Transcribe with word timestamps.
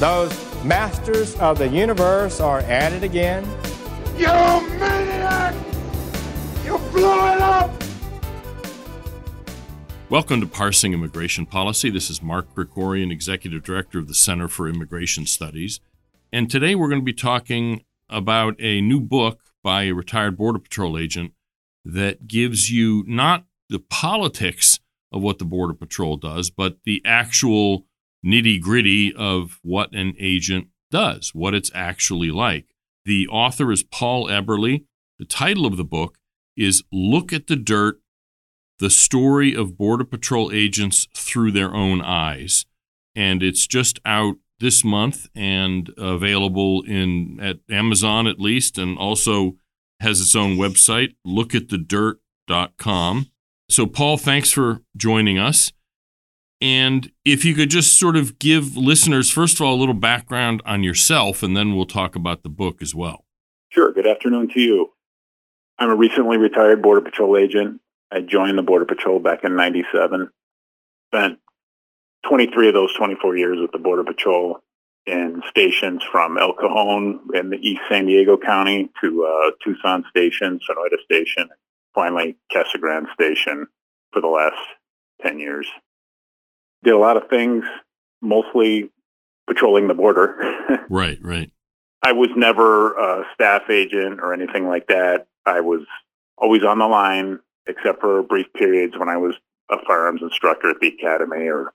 Those 0.00 0.32
masters 0.64 1.34
of 1.40 1.58
the 1.58 1.68
universe 1.68 2.40
are 2.40 2.60
at 2.60 2.94
it 2.94 3.02
again. 3.02 3.44
You 4.16 4.28
maniac! 4.78 5.54
You 6.64 6.78
blew 6.90 7.26
it 7.26 7.40
up! 7.42 7.70
Welcome 10.08 10.40
to 10.40 10.46
Parsing 10.46 10.94
Immigration 10.94 11.44
Policy. 11.44 11.90
This 11.90 12.08
is 12.08 12.22
Mark 12.22 12.54
Krikorian, 12.54 13.12
Executive 13.12 13.62
Director 13.62 13.98
of 13.98 14.08
the 14.08 14.14
Center 14.14 14.48
for 14.48 14.66
Immigration 14.66 15.26
Studies. 15.26 15.80
And 16.32 16.50
today 16.50 16.74
we're 16.74 16.88
going 16.88 17.02
to 17.02 17.04
be 17.04 17.12
talking 17.12 17.84
about 18.08 18.54
a 18.58 18.80
new 18.80 19.00
book 19.00 19.40
by 19.62 19.82
a 19.82 19.92
retired 19.92 20.38
Border 20.38 20.60
Patrol 20.60 20.96
agent 20.96 21.34
that 21.84 22.26
gives 22.26 22.70
you 22.70 23.04
not 23.06 23.44
the 23.68 23.80
politics 23.80 24.80
of 25.12 25.20
what 25.20 25.38
the 25.38 25.44
Border 25.44 25.74
Patrol 25.74 26.16
does, 26.16 26.48
but 26.48 26.78
the 26.86 27.02
actual 27.04 27.84
nitty 28.24 28.60
gritty 28.60 29.12
of 29.14 29.58
what 29.62 29.94
an 29.94 30.14
agent 30.18 30.68
does, 30.90 31.34
what 31.34 31.54
it's 31.54 31.70
actually 31.74 32.30
like. 32.30 32.66
The 33.04 33.26
author 33.28 33.72
is 33.72 33.82
Paul 33.82 34.26
Eberle. 34.26 34.84
The 35.18 35.24
title 35.24 35.66
of 35.66 35.76
the 35.76 35.84
book 35.84 36.18
is 36.56 36.82
Look 36.92 37.32
at 37.32 37.46
the 37.46 37.56
Dirt 37.56 38.00
The 38.78 38.90
Story 38.90 39.54
of 39.54 39.78
Border 39.78 40.04
Patrol 40.04 40.50
Agents 40.52 41.08
Through 41.14 41.52
Their 41.52 41.74
Own 41.74 42.02
Eyes. 42.02 42.66
And 43.14 43.42
it's 43.42 43.66
just 43.66 43.98
out 44.04 44.36
this 44.60 44.84
month 44.84 45.26
and 45.34 45.90
available 45.96 46.82
in 46.86 47.38
at 47.40 47.60
Amazon 47.70 48.26
at 48.26 48.38
least, 48.38 48.76
and 48.78 48.98
also 48.98 49.56
has 50.00 50.20
its 50.20 50.36
own 50.36 50.56
website, 50.56 51.14
lookatthedirt.com. 51.26 53.30
So, 53.68 53.86
Paul, 53.86 54.18
thanks 54.18 54.50
for 54.50 54.82
joining 54.96 55.38
us. 55.38 55.72
And 56.60 57.10
if 57.24 57.44
you 57.44 57.54
could 57.54 57.70
just 57.70 57.98
sort 57.98 58.16
of 58.16 58.38
give 58.38 58.76
listeners, 58.76 59.30
first 59.30 59.56
of 59.56 59.62
all, 59.62 59.74
a 59.74 59.80
little 59.80 59.94
background 59.94 60.62
on 60.66 60.82
yourself, 60.82 61.42
and 61.42 61.56
then 61.56 61.74
we'll 61.74 61.86
talk 61.86 62.14
about 62.14 62.42
the 62.42 62.50
book 62.50 62.82
as 62.82 62.94
well. 62.94 63.24
Sure. 63.70 63.92
Good 63.92 64.06
afternoon 64.06 64.48
to 64.50 64.60
you. 64.60 64.90
I'm 65.78 65.90
a 65.90 65.96
recently 65.96 66.36
retired 66.36 66.82
Border 66.82 67.00
Patrol 67.00 67.38
agent. 67.38 67.80
I 68.12 68.20
joined 68.20 68.58
the 68.58 68.62
Border 68.62 68.84
Patrol 68.84 69.18
back 69.18 69.44
in 69.44 69.56
97. 69.56 70.28
Spent 71.08 71.38
23 72.28 72.68
of 72.68 72.74
those 72.74 72.94
24 72.94 73.36
years 73.36 73.58
with 73.60 73.72
the 73.72 73.78
Border 73.78 74.04
Patrol 74.04 74.60
in 75.06 75.42
stations 75.48 76.02
from 76.10 76.36
El 76.36 76.52
Cajon 76.52 77.20
in 77.34 77.48
the 77.50 77.56
East 77.56 77.80
San 77.88 78.06
Diego 78.06 78.36
County 78.36 78.90
to 79.02 79.24
uh, 79.24 79.50
Tucson 79.64 80.04
Station, 80.10 80.60
Sonoita 80.68 81.02
Station, 81.04 81.48
finally 81.94 82.36
Casa 82.52 82.78
Grande 82.78 83.08
Station 83.14 83.66
for 84.12 84.20
the 84.20 84.28
last 84.28 84.58
10 85.22 85.38
years. 85.38 85.66
Did 86.82 86.94
a 86.94 86.98
lot 86.98 87.16
of 87.16 87.28
things, 87.28 87.64
mostly 88.22 88.90
patrolling 89.46 89.88
the 89.88 89.94
border. 89.94 90.36
right, 90.88 91.18
right. 91.20 91.50
I 92.02 92.12
was 92.12 92.30
never 92.34 92.94
a 92.94 93.24
staff 93.34 93.68
agent 93.68 94.20
or 94.22 94.32
anything 94.32 94.66
like 94.66 94.86
that. 94.86 95.26
I 95.44 95.60
was 95.60 95.82
always 96.38 96.64
on 96.64 96.78
the 96.78 96.86
line, 96.86 97.40
except 97.66 98.00
for 98.00 98.22
brief 98.22 98.46
periods 98.54 98.96
when 98.98 99.08
I 99.08 99.18
was 99.18 99.34
a 99.70 99.76
firearms 99.86 100.22
instructor 100.22 100.70
at 100.70 100.80
the 100.80 100.88
academy 100.88 101.46
or 101.46 101.72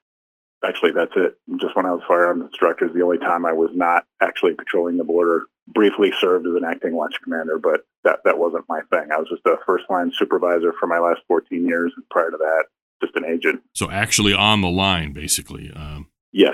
actually 0.63 0.91
that's 0.91 1.11
it. 1.15 1.37
Just 1.59 1.75
when 1.75 1.85
I 1.85 1.91
was 1.91 2.01
firearms 2.07 2.43
instructor 2.43 2.87
is 2.87 2.93
the 2.93 3.03
only 3.03 3.19
time 3.19 3.45
I 3.45 3.53
was 3.53 3.69
not 3.73 4.05
actually 4.21 4.53
patrolling 4.53 4.97
the 4.97 5.03
border. 5.03 5.43
Briefly 5.67 6.11
served 6.19 6.45
as 6.47 6.55
an 6.55 6.65
acting 6.65 6.95
watch 6.95 7.15
commander, 7.23 7.57
but 7.57 7.85
that, 8.03 8.19
that 8.25 8.37
wasn't 8.37 8.65
my 8.69 8.81
thing. 8.91 9.11
I 9.11 9.17
was 9.17 9.29
just 9.29 9.45
a 9.45 9.57
first 9.65 9.85
line 9.89 10.11
supervisor 10.15 10.73
for 10.79 10.87
my 10.87 10.99
last 10.99 11.21
14 11.27 11.65
years. 11.65 11.91
And 11.95 12.07
prior 12.09 12.31
to 12.31 12.37
that, 12.37 12.65
just 13.03 13.15
an 13.15 13.25
agent. 13.25 13.61
So 13.73 13.89
actually 13.91 14.33
on 14.33 14.61
the 14.61 14.69
line, 14.69 15.13
basically. 15.13 15.71
Um, 15.75 16.07
yes. 16.31 16.53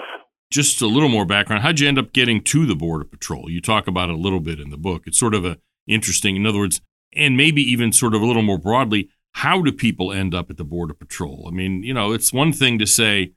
Just 0.52 0.82
a 0.82 0.88
little 0.88 1.10
more 1.10 1.26
background. 1.26 1.64
How'd 1.64 1.80
you 1.80 1.88
end 1.88 1.98
up 1.98 2.12
getting 2.12 2.44
to 2.46 2.66
the 2.66 2.76
Border 2.76 3.06
Patrol? 3.06 3.50
You 3.50 3.62
talk 3.62 3.88
about 3.88 4.10
it 4.10 4.16
a 4.16 4.18
little 4.18 4.42
bit 4.42 4.60
in 4.60 4.70
the 4.70 4.78
book. 4.78 5.04
It's 5.06 5.20
sort 5.20 5.34
of 5.34 5.46
a 5.46 5.58
interesting, 5.88 6.36
in 6.36 6.46
other 6.46 6.60
words, 6.60 6.82
and 7.16 7.38
maybe 7.38 7.62
even 7.62 7.92
sort 7.92 8.16
of 8.16 8.22
a 8.22 8.26
little 8.26 8.42
more 8.42 8.58
broadly, 8.58 9.10
how 9.34 9.62
do 9.62 9.72
people 9.72 10.12
end 10.12 10.36
up 10.36 10.50
at 10.50 10.58
the 10.58 10.66
Border 10.66 10.94
Patrol? 10.94 11.46
I 11.48 11.52
mean, 11.52 11.84
you 11.84 11.94
know, 11.94 12.12
it's 12.12 12.34
one 12.34 12.52
thing 12.52 12.80
to 12.80 12.86
say, 12.86 13.32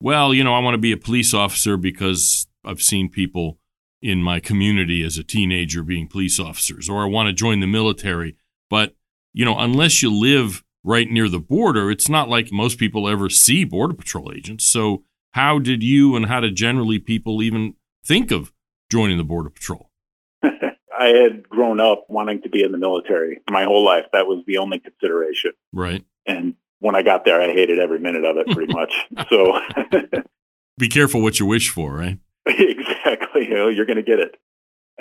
well, 0.00 0.32
you 0.32 0.44
know, 0.44 0.54
I 0.54 0.60
want 0.60 0.74
to 0.74 0.78
be 0.78 0.92
a 0.92 0.96
police 0.96 1.34
officer 1.34 1.76
because 1.76 2.46
I've 2.64 2.82
seen 2.82 3.08
people 3.08 3.58
in 4.00 4.22
my 4.22 4.40
community 4.40 5.04
as 5.04 5.16
a 5.16 5.24
teenager 5.24 5.82
being 5.82 6.08
police 6.08 6.40
officers, 6.40 6.88
or 6.88 7.02
I 7.02 7.06
want 7.06 7.28
to 7.28 7.32
join 7.32 7.60
the 7.60 7.66
military. 7.66 8.36
But, 8.68 8.94
you 9.32 9.44
know, 9.44 9.58
unless 9.58 10.02
you 10.02 10.10
live 10.10 10.64
right 10.84 11.10
near 11.10 11.28
the 11.28 11.38
border, 11.38 11.90
it's 11.90 12.08
not 12.08 12.28
like 12.28 12.52
most 12.52 12.78
people 12.78 13.08
ever 13.08 13.28
see 13.28 13.64
Border 13.64 13.94
Patrol 13.94 14.32
agents. 14.32 14.66
So, 14.66 15.04
how 15.32 15.58
did 15.58 15.82
you 15.82 16.14
and 16.14 16.26
how 16.26 16.40
did 16.40 16.56
generally 16.56 16.98
people 16.98 17.42
even 17.42 17.74
think 18.04 18.30
of 18.30 18.52
joining 18.90 19.16
the 19.16 19.24
Border 19.24 19.50
Patrol? 19.50 19.90
I 20.42 21.06
had 21.06 21.48
grown 21.48 21.80
up 21.80 22.04
wanting 22.08 22.42
to 22.42 22.48
be 22.48 22.62
in 22.62 22.72
the 22.72 22.78
military 22.78 23.40
my 23.50 23.64
whole 23.64 23.84
life. 23.84 24.04
That 24.12 24.26
was 24.26 24.44
the 24.46 24.58
only 24.58 24.78
consideration. 24.78 25.52
Right. 25.72 26.04
And 26.26 26.54
when 26.80 26.94
I 26.94 27.02
got 27.02 27.24
there, 27.24 27.40
I 27.40 27.46
hated 27.52 27.78
every 27.78 27.98
minute 27.98 28.24
of 28.24 28.36
it 28.36 28.48
pretty 28.48 28.72
much. 28.72 28.92
so 29.30 29.60
be 30.78 30.88
careful 30.88 31.22
what 31.22 31.40
you 31.40 31.46
wish 31.46 31.70
for, 31.70 31.92
right? 31.94 32.18
exactly. 32.46 33.48
You 33.48 33.54
know, 33.54 33.68
you're 33.68 33.86
going 33.86 33.96
to 33.96 34.02
get 34.02 34.18
it. 34.18 34.36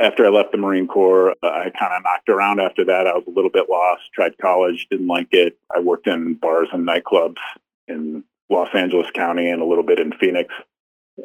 After 0.02 0.26
I 0.26 0.30
left 0.30 0.52
the 0.52 0.58
Marine 0.58 0.88
Corps, 0.88 1.32
uh, 1.44 1.48
I 1.48 1.72
kind 1.78 1.94
of 1.94 2.04
knocked 2.04 2.30
around 2.30 2.60
after 2.60 2.84
that. 2.86 3.08
I 3.08 3.14
was 3.14 3.24
a 3.28 3.32
little 3.32 3.52
bit 3.52 3.70
lost, 3.70 4.02
tried 4.14 4.38
college, 4.40 4.88
didn't 4.90 5.08
like 5.08 5.30
it. 5.32 5.58
I 5.76 5.80
worked 5.80 6.08
in 6.08 6.34
bars 6.36 6.70
and 6.74 6.88
nightclubs 6.88 7.38
in 7.88 8.24
Los 8.50 8.70
Angeles 8.74 9.08
County 9.14 9.50
and 9.50 9.62
a 9.62 9.66
little 9.66 9.84
bit 9.84 10.00
in 10.00 10.12
Phoenix. 10.14 10.54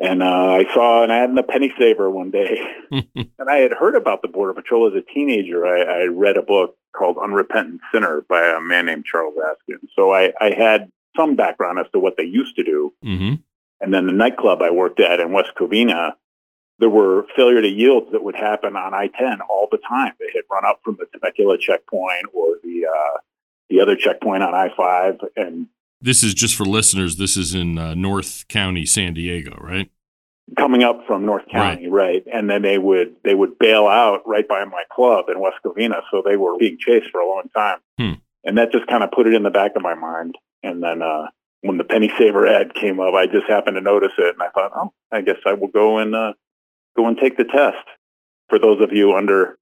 And 0.00 0.22
uh, 0.22 0.26
I 0.26 0.64
saw 0.74 1.04
an 1.04 1.10
ad 1.10 1.30
in 1.30 1.36
the 1.36 1.42
Penny 1.42 1.72
Saver 1.78 2.10
one 2.10 2.30
day. 2.30 2.60
and 2.90 3.48
I 3.48 3.56
had 3.58 3.72
heard 3.72 3.94
about 3.94 4.20
the 4.20 4.28
Border 4.28 4.52
Patrol 4.52 4.88
as 4.88 4.94
a 4.94 5.12
teenager. 5.12 5.66
I, 5.66 6.02
I 6.02 6.04
read 6.06 6.36
a 6.36 6.42
book 6.42 6.76
called 6.94 7.16
Unrepentant 7.22 7.80
Sinner 7.92 8.24
by 8.28 8.46
a 8.46 8.60
man 8.60 8.86
named 8.86 9.04
Charles 9.04 9.34
Askins. 9.36 9.88
So 9.94 10.12
I, 10.12 10.32
I 10.40 10.50
had 10.50 10.90
some 11.16 11.36
background 11.36 11.78
as 11.78 11.86
to 11.92 11.98
what 11.98 12.16
they 12.16 12.24
used 12.24 12.56
to 12.56 12.64
do. 12.64 12.92
Mm-hmm. 13.04 13.34
And 13.80 13.94
then 13.94 14.06
the 14.06 14.12
nightclub 14.12 14.60
I 14.62 14.70
worked 14.70 15.00
at 15.00 15.20
in 15.20 15.32
West 15.32 15.50
Covina, 15.58 16.12
there 16.78 16.90
were 16.90 17.24
failure 17.34 17.62
to 17.62 17.68
yields 17.68 18.12
that 18.12 18.22
would 18.22 18.36
happen 18.36 18.76
on 18.76 18.92
I-10 18.92 19.38
all 19.48 19.68
the 19.70 19.78
time. 19.78 20.12
They 20.18 20.26
had 20.34 20.42
run 20.50 20.64
up 20.64 20.80
from 20.84 20.96
the 20.98 21.06
Temecula 21.06 21.56
checkpoint 21.58 22.26
or 22.32 22.56
the 22.62 22.86
uh, 22.86 23.18
the 23.68 23.80
other 23.80 23.96
checkpoint 23.96 24.42
on 24.42 24.54
I-5. 24.54 25.18
And 25.36 25.68
this 26.00 26.22
is 26.22 26.34
just 26.34 26.54
for 26.54 26.64
listeners. 26.64 27.16
This 27.16 27.36
is 27.36 27.54
in 27.54 27.78
uh, 27.78 27.94
North 27.94 28.46
County, 28.48 28.86
San 28.86 29.14
Diego, 29.14 29.56
right? 29.60 29.90
Coming 30.56 30.84
up 30.84 31.00
from 31.06 31.26
North 31.26 31.44
County, 31.50 31.88
right. 31.88 32.24
right? 32.24 32.24
And 32.32 32.48
then 32.48 32.62
they 32.62 32.78
would 32.78 33.16
they 33.24 33.34
would 33.34 33.58
bail 33.58 33.88
out 33.88 34.22
right 34.26 34.46
by 34.46 34.64
my 34.64 34.84
club 34.92 35.26
in 35.28 35.40
West 35.40 35.56
Covina, 35.64 36.02
so 36.10 36.22
they 36.24 36.36
were 36.36 36.56
being 36.58 36.76
chased 36.78 37.10
for 37.10 37.20
a 37.20 37.28
long 37.28 37.48
time. 37.54 37.78
Hmm. 37.98 38.20
And 38.44 38.58
that 38.58 38.70
just 38.70 38.86
kind 38.86 39.02
of 39.02 39.10
put 39.10 39.26
it 39.26 39.34
in 39.34 39.42
the 39.42 39.50
back 39.50 39.72
of 39.74 39.82
my 39.82 39.94
mind. 39.94 40.36
And 40.62 40.82
then 40.82 41.02
uh, 41.02 41.26
when 41.62 41.78
the 41.78 41.84
penny 41.84 42.12
saver 42.16 42.46
ad 42.46 42.74
came 42.74 43.00
up, 43.00 43.14
I 43.14 43.26
just 43.26 43.48
happened 43.48 43.74
to 43.74 43.80
notice 43.80 44.12
it, 44.18 44.34
and 44.34 44.42
I 44.42 44.50
thought, 44.50 44.70
oh, 44.76 44.92
I 45.10 45.22
guess 45.22 45.38
I 45.44 45.54
will 45.54 45.68
go 45.68 45.98
and 45.98 46.14
uh, 46.14 46.34
go 46.96 47.06
and 47.06 47.18
take 47.18 47.36
the 47.36 47.44
test. 47.44 47.76
For 48.48 48.58
those 48.58 48.80
of 48.80 48.92
you 48.92 49.14
under 49.14 49.58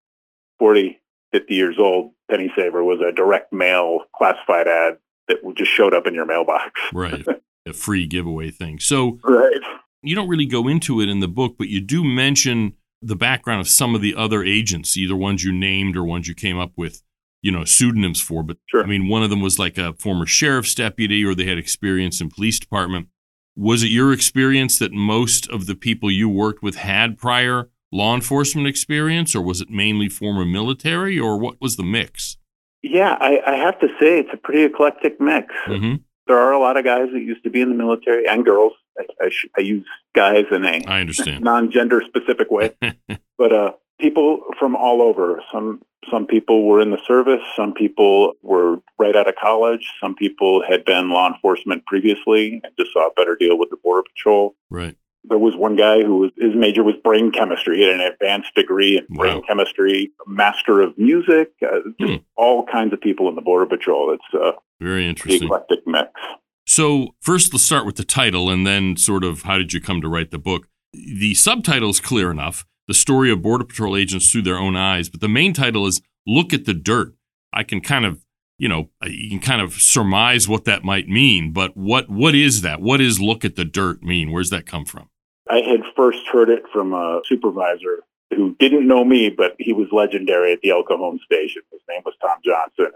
40, 0.59 1.01
50 1.33 1.55
years 1.55 1.77
old, 1.79 2.13
penny 2.31 2.53
saver 2.57 2.85
was 2.85 3.01
a 3.01 3.13
direct 3.13 3.53
mail 3.53 4.01
classified 4.15 4.69
ad 4.69 4.99
that 5.29 5.39
just 5.57 5.71
showed 5.71 5.95
up 5.95 6.07
in 6.07 6.15
your 6.15 6.27
mailbox. 6.27 6.81
right, 6.93 7.25
a 7.67 7.73
free 7.73 8.07
giveaway 8.07 8.51
thing. 8.51 8.79
So, 8.79 9.19
right, 9.25 9.61
you 10.03 10.15
don't 10.15 10.29
really 10.29 10.47
go 10.47 10.69
into 10.69 11.01
it 11.01 11.09
in 11.09 11.21
the 11.21 11.29
book, 11.29 11.57
but 11.59 11.69
you 11.69 11.81
do 11.81 12.05
mention 12.05 12.75
the 13.01 13.17
background 13.17 13.61
of 13.61 13.69
some 13.69 13.95
of 13.95 14.01
the 14.01 14.15
other 14.15 14.45
agents, 14.45 14.97
either 14.97 15.17
ones 15.17 15.45
you 15.45 15.53
named 15.53 15.97
or 15.97 16.05
ones 16.05 16.29
you 16.29 16.35
came 16.35 16.59
up 16.59 16.73
with 16.77 17.03
you 17.45 17.53
know 17.53 17.65
pseudonyms 17.65 18.21
for 18.21 18.43
but 18.43 18.57
sure. 18.67 18.83
i 18.83 18.87
mean 18.87 19.07
one 19.07 19.23
of 19.23 19.29
them 19.29 19.43
was 19.43 19.59
like 19.59 19.77
a 19.77 19.93
former 19.99 20.25
sheriff's 20.25 20.75
deputy 20.75 21.23
or 21.23 21.35
they 21.35 21.45
had 21.45 21.59
experience 21.59 22.21
in 22.21 22.31
police 22.31 22.59
department 22.59 23.07
was 23.57 23.83
it 23.83 23.89
your 23.89 24.13
experience 24.13 24.79
that 24.79 24.93
most 24.93 25.49
of 25.49 25.67
the 25.67 25.75
people 25.75 26.11
you 26.11 26.29
worked 26.29 26.63
with 26.63 26.77
had 26.77 27.19
prior 27.19 27.71
law 27.93 28.15
enforcement 28.15 28.67
experience 28.67 29.35
or 29.35 29.43
was 29.43 29.61
it 29.61 29.71
mainly 29.71 30.09
former 30.09 30.45
military 30.45 31.19
or 31.19 31.39
what 31.39 31.61
was 31.61 31.77
the 31.77 31.83
mix 31.83 32.37
yeah 32.83 33.17
i, 33.21 33.41
I 33.47 33.57
have 33.57 33.79
to 33.81 33.89
say 34.01 34.19
it's 34.19 34.31
a 34.33 34.37
pretty 34.37 34.65
eclectic 34.65 35.21
mix 35.21 35.55
mm-hmm. 35.67 35.97
there 36.27 36.39
are 36.39 36.53
a 36.53 36.59
lot 36.59 36.77
of 36.77 36.85
guys 36.85 37.09
that 37.13 37.21
used 37.21 37.45
to 37.45 37.51
be 37.51 37.61
in 37.61 37.69
the 37.69 37.77
military 37.77 38.27
and 38.27 38.45
girls 38.45 38.73
I, 38.99 39.27
I, 39.27 39.29
sh- 39.29 39.49
I 39.57 39.61
use 39.61 39.87
guys 40.15 40.45
in 40.51 40.65
a 40.65 40.85
I 40.87 41.01
understand. 41.01 41.43
non-gender 41.45 42.03
specific 42.07 42.51
way, 42.51 42.75
but 43.39 43.53
uh, 43.53 43.73
people 44.11 44.41
from 44.59 44.77
all 44.77 45.03
over. 45.03 45.43
Some 45.53 45.81
some 46.11 46.27
people 46.27 46.67
were 46.67 46.81
in 46.83 46.91
the 46.91 47.01
service. 47.07 47.41
Some 47.57 47.73
people 47.73 48.35
were 48.43 48.77
right 48.99 49.17
out 49.17 49.29
of 49.29 49.35
college. 49.41 49.85
Some 50.03 50.15
people 50.15 50.63
had 50.69 50.85
been 50.85 51.09
law 51.11 51.33
enforcement 51.33 51.87
previously 51.87 52.61
and 52.63 52.73
just 52.79 52.93
saw 52.93 53.09
a 53.09 53.13
better 53.17 53.37
deal 53.37 53.59
with 53.59 53.71
the 53.71 53.77
border 53.83 54.03
patrol. 54.15 54.55
Right. 54.71 54.97
There 55.27 55.39
was 55.39 55.57
one 55.57 55.75
guy 55.77 56.03
who 56.03 56.17
was 56.19 56.31
his 56.37 56.55
major 56.55 56.83
was 56.85 56.97
brain 57.03 57.33
chemistry. 57.33 57.79
He 57.79 57.85
had 57.85 57.95
an 57.95 58.01
advanced 58.03 58.55
degree 58.55 58.99
in 58.99 59.07
brain 59.17 59.37
Wow. 59.37 59.43
chemistry, 59.49 60.13
master 60.27 60.83
of 60.83 60.97
music. 60.99 61.53
Uh, 61.63 61.81
Hmm. 61.99 62.17
all 62.37 62.67
kinds 62.67 62.93
of 62.93 63.01
people 63.01 63.29
in 63.31 63.35
the 63.35 63.41
border 63.41 63.65
patrol. 63.65 64.13
It's 64.13 64.35
uh, 64.35 64.53
Very 64.81 65.07
interesting. 65.09 65.45
eclectic 65.45 65.81
mix. 65.87 66.11
So, 66.67 67.15
first, 67.21 67.53
let's 67.55 67.65
start 67.65 67.87
with 67.87 67.97
the 67.97 68.05
title 68.05 68.51
and 68.51 68.67
then 68.67 68.97
sort 68.97 69.25
of 69.25 69.43
how 69.43 69.57
did 69.57 69.73
you 69.73 69.81
come 69.81 70.01
to 70.03 70.09
write 70.09 70.31
the 70.31 70.39
book? 70.39 70.69
The 70.93 71.33
subtitle 71.35 71.89
is 71.91 72.01
clear 72.01 72.31
enough 72.31 72.67
the 72.87 72.95
story 72.95 73.31
of 73.31 73.43
Border 73.43 73.65
Patrol 73.65 73.97
agents 73.97 74.31
through 74.31 74.43
their 74.43 74.59
own 74.59 74.77
eyes, 74.77 75.09
but 75.09 75.21
the 75.21 75.29
main 75.29 75.53
title 75.53 75.87
is 75.87 76.01
Look 76.27 76.53
at 76.53 76.65
the 76.65 76.75
Dirt. 76.75 77.15
I 77.53 77.63
can 77.63 77.81
kind 77.81 78.05
of 78.05 78.25
you 78.59 78.69
know 78.69 78.91
you 79.05 79.31
can 79.31 79.41
kind 79.41 79.61
of 79.61 79.75
surmise 79.75 80.49
what 80.49 80.65
that 80.65 80.85
might 80.85 81.09
mean 81.09 81.53
but 81.53 81.77
what 81.77 82.09
what 82.09 82.37
is 82.37 82.61
that 82.61 82.81
what 82.81 83.01
is 83.01 83.21
look 83.21 83.45
at 83.45 83.57
the 83.57 83.65
dirt 83.65 84.01
mean 84.01 84.31
where's 84.31 84.51
that 84.51 84.65
come 84.65 84.85
from 84.85 85.09
I 85.49 85.57
had 85.57 85.81
first 85.97 86.21
heard 86.33 86.49
it 86.49 86.63
from 86.73 86.93
a 86.95 87.21
supervisor 87.27 88.01
who 88.35 88.57
didn't 88.59 88.87
know 88.87 89.05
me, 89.05 89.31
but 89.31 89.55
he 89.59 89.73
was 89.73 89.89
legendary 89.93 90.53
at 90.53 90.61
the 90.63 90.71
El 90.71 90.83
Cajon 90.83 91.21
station. 91.25 91.63
His 91.71 91.83
name 91.89 92.03
was 92.05 92.15
Tom 92.21 92.39
Johnson. 92.45 92.93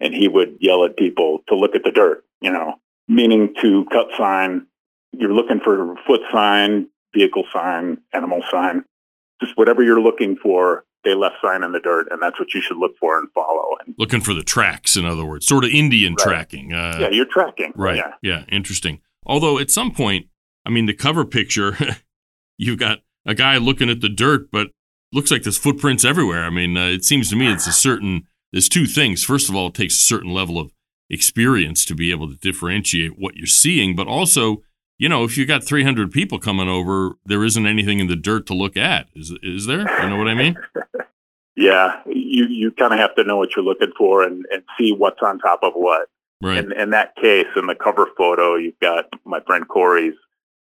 And 0.00 0.14
he 0.14 0.28
would 0.28 0.56
yell 0.60 0.84
at 0.84 0.96
people 0.96 1.40
to 1.48 1.56
look 1.56 1.74
at 1.74 1.84
the 1.84 1.90
dirt, 1.90 2.24
you 2.40 2.50
know, 2.50 2.74
meaning 3.08 3.54
to 3.60 3.84
cut 3.90 4.08
sign. 4.16 4.66
You're 5.12 5.32
looking 5.32 5.60
for 5.60 5.94
foot 6.06 6.20
sign, 6.32 6.88
vehicle 7.14 7.44
sign, 7.52 7.98
animal 8.12 8.42
sign, 8.50 8.84
just 9.44 9.56
whatever 9.58 9.82
you're 9.82 10.00
looking 10.00 10.36
for. 10.36 10.84
They 11.04 11.14
left 11.14 11.36
sign 11.44 11.62
in 11.62 11.72
the 11.72 11.80
dirt, 11.80 12.08
and 12.10 12.22
that's 12.22 12.38
what 12.38 12.54
you 12.54 12.62
should 12.62 12.78
look 12.78 12.92
for 12.98 13.18
and 13.18 13.28
follow. 13.32 13.76
And 13.84 13.94
looking 13.98 14.22
for 14.22 14.32
the 14.32 14.42
tracks 14.42 14.96
in 14.96 15.04
other 15.04 15.24
words 15.26 15.46
sort 15.46 15.64
of 15.64 15.70
indian 15.70 16.14
Right. 16.14 16.24
tracking 16.24 16.72
uh, 16.72 16.96
yeah, 16.98 17.10
you're 17.10 17.26
tracking. 17.26 17.72
Right. 17.76 17.96
Yeah. 17.96 18.12
Yeah. 18.22 18.44
Interesting. 18.50 19.00
Although 19.26 19.58
at 19.58 19.70
some 19.70 19.90
point, 19.90 20.26
I 20.66 20.70
mean, 20.70 20.86
the 20.86 20.94
cover 20.94 21.24
picture, 21.26 21.76
you've 22.58 22.78
got 22.78 23.00
a 23.26 23.34
guy 23.34 23.58
looking 23.58 23.90
at 23.90 24.00
the 24.00 24.08
dirt, 24.08 24.50
but 24.50 24.68
looks 25.12 25.30
like 25.30 25.42
there's 25.42 25.58
footprints 25.58 26.04
everywhere. 26.04 26.44
I 26.44 26.50
mean, 26.50 26.76
uh, 26.76 26.86
it 26.86 27.04
seems 27.04 27.28
to 27.30 27.36
me 27.36 27.52
it's 27.52 27.66
a 27.66 27.72
certain, 27.72 28.26
there's 28.52 28.68
two 28.68 28.86
things. 28.86 29.22
First 29.24 29.48
of 29.50 29.54
all, 29.54 29.66
it 29.68 29.74
takes 29.74 29.94
a 29.96 30.02
certain 30.04 30.32
level 30.32 30.58
of 30.58 30.72
experience 31.10 31.84
to 31.84 31.94
be 31.94 32.10
able 32.10 32.28
to 32.30 32.36
differentiate 32.36 33.18
what 33.18 33.36
you're 33.36 33.46
seeing, 33.46 33.94
but 33.94 34.06
also, 34.06 34.62
you 34.98 35.08
know, 35.08 35.24
if 35.24 35.36
you 35.36 35.46
got 35.46 35.64
300 35.64 36.10
people 36.12 36.38
coming 36.38 36.68
over, 36.68 37.12
there 37.24 37.44
isn't 37.44 37.66
anything 37.66 37.98
in 37.98 38.06
the 38.06 38.16
dirt 38.16 38.46
to 38.46 38.54
look 38.54 38.76
at. 38.76 39.08
Is, 39.14 39.32
is 39.42 39.66
there? 39.66 39.80
You 40.02 40.08
know 40.08 40.16
what 40.16 40.28
I 40.28 40.34
mean? 40.34 40.56
Yeah. 41.56 42.00
You, 42.06 42.46
you 42.48 42.72
kind 42.72 42.92
of 42.92 42.98
have 42.98 43.14
to 43.14 43.24
know 43.24 43.36
what 43.36 43.50
you're 43.54 43.64
looking 43.64 43.92
for 43.96 44.24
and, 44.24 44.44
and 44.52 44.62
see 44.78 44.92
what's 44.92 45.20
on 45.22 45.38
top 45.38 45.60
of 45.62 45.72
what. 45.74 46.08
Right. 46.42 46.58
And 46.58 46.72
in 46.72 46.90
that 46.90 47.14
case, 47.16 47.46
in 47.56 47.66
the 47.66 47.74
cover 47.74 48.08
photo, 48.18 48.56
you've 48.56 48.78
got 48.80 49.06
my 49.24 49.40
friend 49.46 49.66
Corey's. 49.68 50.14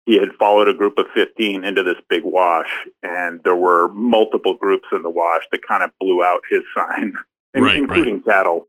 He 0.06 0.14
had 0.18 0.28
followed 0.38 0.68
a 0.68 0.74
group 0.74 0.96
of 0.96 1.06
15 1.14 1.64
into 1.64 1.82
this 1.82 1.96
big 2.08 2.22
wash, 2.24 2.70
and 3.02 3.40
there 3.44 3.56
were 3.56 3.88
multiple 3.88 4.54
groups 4.54 4.86
in 4.92 5.02
the 5.02 5.10
wash 5.10 5.42
that 5.52 5.66
kind 5.66 5.82
of 5.82 5.90
blew 6.00 6.22
out 6.22 6.40
his 6.48 6.62
sign, 6.76 7.12
Right, 7.54 7.76
including 7.76 8.22
cattle. 8.22 8.68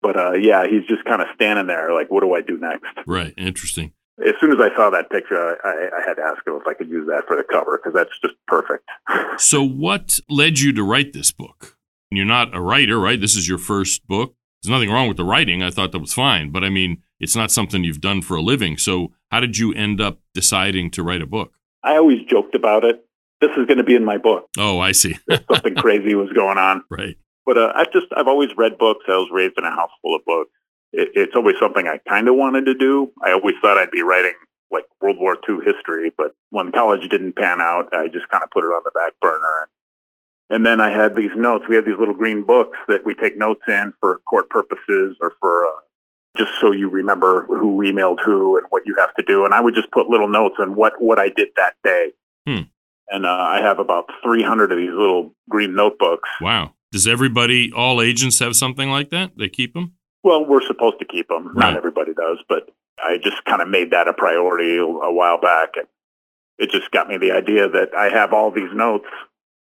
But 0.00 0.16
uh, 0.16 0.32
yeah, 0.32 0.66
he's 0.66 0.84
just 0.88 1.04
kind 1.04 1.22
of 1.22 1.28
standing 1.36 1.68
there, 1.68 1.92
like, 1.92 2.10
what 2.10 2.22
do 2.22 2.34
I 2.34 2.40
do 2.40 2.58
next? 2.58 2.88
Right. 3.06 3.34
Interesting. 3.36 3.92
As 4.18 4.34
soon 4.40 4.52
as 4.52 4.58
I 4.60 4.74
saw 4.76 4.90
that 4.90 5.10
picture, 5.10 5.56
I, 5.64 5.88
I 5.98 6.06
had 6.06 6.14
to 6.14 6.22
ask 6.22 6.46
him 6.46 6.54
if 6.60 6.66
I 6.66 6.74
could 6.74 6.88
use 6.88 7.06
that 7.08 7.22
for 7.26 7.36
the 7.36 7.44
cover 7.50 7.78
because 7.78 7.94
that's 7.94 8.18
just 8.20 8.34
perfect. 8.46 8.88
So, 9.38 9.64
what 9.66 10.20
led 10.28 10.58
you 10.60 10.72
to 10.74 10.82
write 10.82 11.14
this 11.14 11.32
book? 11.32 11.76
You're 12.10 12.26
not 12.26 12.54
a 12.54 12.60
writer, 12.60 13.00
right? 13.00 13.18
This 13.18 13.34
is 13.34 13.48
your 13.48 13.56
first 13.58 14.06
book. 14.06 14.34
There's 14.62 14.70
nothing 14.70 14.90
wrong 14.90 15.08
with 15.08 15.16
the 15.16 15.24
writing. 15.24 15.62
I 15.62 15.70
thought 15.70 15.90
that 15.92 15.98
was 16.00 16.12
fine, 16.12 16.50
but 16.50 16.62
I 16.62 16.68
mean, 16.68 17.02
it's 17.18 17.34
not 17.34 17.50
something 17.50 17.82
you've 17.82 18.00
done 18.02 18.20
for 18.20 18.36
a 18.36 18.42
living. 18.42 18.76
So, 18.76 19.12
how 19.30 19.40
did 19.40 19.56
you 19.56 19.72
end 19.72 20.00
up 20.00 20.18
deciding 20.34 20.90
to 20.92 21.02
write 21.02 21.22
a 21.22 21.26
book? 21.26 21.52
I 21.82 21.96
always 21.96 22.18
joked 22.28 22.54
about 22.54 22.84
it. 22.84 23.04
This 23.40 23.50
is 23.56 23.66
going 23.66 23.78
to 23.78 23.84
be 23.84 23.94
in 23.96 24.04
my 24.04 24.18
book. 24.18 24.48
Oh, 24.58 24.78
I 24.78 24.92
see. 24.92 25.16
Something 25.50 25.74
crazy 25.78 26.14
was 26.14 26.30
going 26.34 26.58
on. 26.58 26.84
right. 26.90 27.16
But 27.44 27.58
uh, 27.58 27.72
I've 27.74 27.92
just 27.92 28.06
I've 28.14 28.28
always 28.28 28.50
read 28.56 28.78
books. 28.78 29.04
I 29.08 29.12
was 29.16 29.28
raised 29.32 29.54
in 29.58 29.64
a 29.64 29.70
house 29.70 29.90
full 30.02 30.14
of 30.14 30.24
books. 30.24 30.50
It, 30.92 31.10
it's 31.14 31.36
always 31.36 31.56
something 31.60 31.86
I 31.86 31.98
kind 32.08 32.28
of 32.28 32.36
wanted 32.36 32.66
to 32.66 32.74
do. 32.74 33.12
I 33.22 33.32
always 33.32 33.54
thought 33.60 33.78
I'd 33.78 33.90
be 33.90 34.02
writing 34.02 34.34
like 34.70 34.84
World 35.00 35.18
War 35.18 35.36
II 35.48 35.58
history, 35.64 36.12
but 36.16 36.34
when 36.50 36.72
college 36.72 37.08
didn't 37.10 37.36
pan 37.36 37.60
out, 37.60 37.88
I 37.92 38.08
just 38.08 38.28
kind 38.30 38.42
of 38.42 38.50
put 38.50 38.64
it 38.64 38.68
on 38.68 38.82
the 38.84 38.90
back 38.92 39.12
burner. 39.20 39.68
And 40.48 40.66
then 40.66 40.80
I 40.80 40.90
had 40.90 41.14
these 41.14 41.30
notes. 41.36 41.64
We 41.68 41.76
had 41.76 41.84
these 41.84 41.98
little 41.98 42.14
green 42.14 42.42
books 42.42 42.78
that 42.88 43.04
we 43.04 43.14
take 43.14 43.38
notes 43.38 43.62
in 43.68 43.92
for 44.00 44.20
court 44.26 44.50
purposes 44.50 45.16
or 45.20 45.34
for 45.40 45.66
uh, 45.66 45.70
just 46.36 46.50
so 46.60 46.72
you 46.72 46.88
remember 46.88 47.46
who 47.46 47.82
emailed 47.82 48.18
who 48.24 48.56
and 48.56 48.66
what 48.70 48.82
you 48.86 48.94
have 48.98 49.14
to 49.14 49.22
do. 49.22 49.44
And 49.44 49.54
I 49.54 49.60
would 49.60 49.74
just 49.74 49.90
put 49.90 50.08
little 50.08 50.28
notes 50.28 50.56
on 50.58 50.74
what 50.74 51.00
what 51.00 51.18
I 51.18 51.28
did 51.28 51.48
that 51.56 51.74
day. 51.84 52.12
Hmm. 52.46 52.62
And 53.08 53.26
uh, 53.26 53.30
I 53.30 53.60
have 53.62 53.78
about 53.78 54.06
300 54.22 54.72
of 54.72 54.78
these 54.78 54.90
little 54.90 55.34
green 55.48 55.74
notebooks. 55.74 56.28
Wow. 56.40 56.74
Does 56.92 57.06
everybody, 57.06 57.72
all 57.72 58.02
agents 58.02 58.38
have 58.38 58.54
something 58.54 58.90
like 58.90 59.10
that? 59.10 59.32
They 59.36 59.48
keep 59.48 59.74
them? 59.74 59.94
Well, 60.22 60.44
we're 60.44 60.66
supposed 60.66 60.98
to 61.00 61.04
keep 61.04 61.28
them. 61.28 61.48
Right. 61.48 61.70
Not 61.70 61.76
everybody 61.76 62.14
does, 62.14 62.38
but 62.48 62.68
I 63.02 63.18
just 63.22 63.44
kind 63.44 63.60
of 63.60 63.68
made 63.68 63.90
that 63.90 64.08
a 64.08 64.12
priority 64.12 64.76
a, 64.76 64.84
a 64.84 65.12
while 65.12 65.40
back. 65.40 65.70
And 65.76 65.86
it 66.58 66.70
just 66.70 66.90
got 66.90 67.08
me 67.08 67.18
the 67.18 67.32
idea 67.32 67.68
that 67.68 67.88
I 67.96 68.08
have 68.08 68.32
all 68.32 68.50
these 68.50 68.72
notes. 68.72 69.06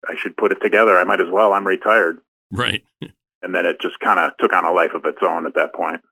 I 0.08 0.14
should 0.16 0.36
put 0.36 0.52
it 0.52 0.58
together. 0.62 0.98
I 0.98 1.04
might 1.04 1.20
as 1.20 1.30
well. 1.30 1.52
I'm 1.52 1.66
retired. 1.66 2.18
Right. 2.50 2.84
And 3.42 3.54
then 3.54 3.64
it 3.64 3.80
just 3.80 3.98
kind 4.00 4.20
of 4.20 4.32
took 4.38 4.52
on 4.52 4.66
a 4.66 4.70
life 4.70 4.90
of 4.94 5.06
its 5.06 5.16
own 5.22 5.46
at 5.46 5.54
that 5.54 5.74
point. 5.74 6.02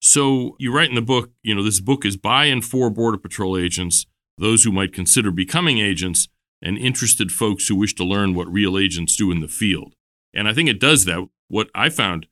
So, 0.00 0.56
you 0.58 0.74
write 0.74 0.88
in 0.88 0.94
the 0.94 1.02
book, 1.02 1.30
you 1.42 1.54
know, 1.54 1.62
this 1.62 1.80
book 1.80 2.06
is 2.06 2.16
by 2.16 2.46
and 2.46 2.64
for 2.64 2.88
Border 2.88 3.18
Patrol 3.18 3.58
agents, 3.58 4.06
those 4.38 4.64
who 4.64 4.72
might 4.72 4.94
consider 4.94 5.30
becoming 5.30 5.80
agents, 5.80 6.28
and 6.62 6.78
interested 6.78 7.30
folks 7.30 7.68
who 7.68 7.76
wish 7.76 7.94
to 7.96 8.04
learn 8.04 8.34
what 8.34 8.50
real 8.50 8.78
agents 8.78 9.16
do 9.16 9.30
in 9.30 9.40
the 9.40 9.48
field. 9.48 9.92
And 10.32 10.48
I 10.48 10.54
think 10.54 10.70
it 10.70 10.80
does 10.80 11.04
that. 11.04 11.28
What 11.48 11.68
I 11.74 11.90
found 11.90 12.26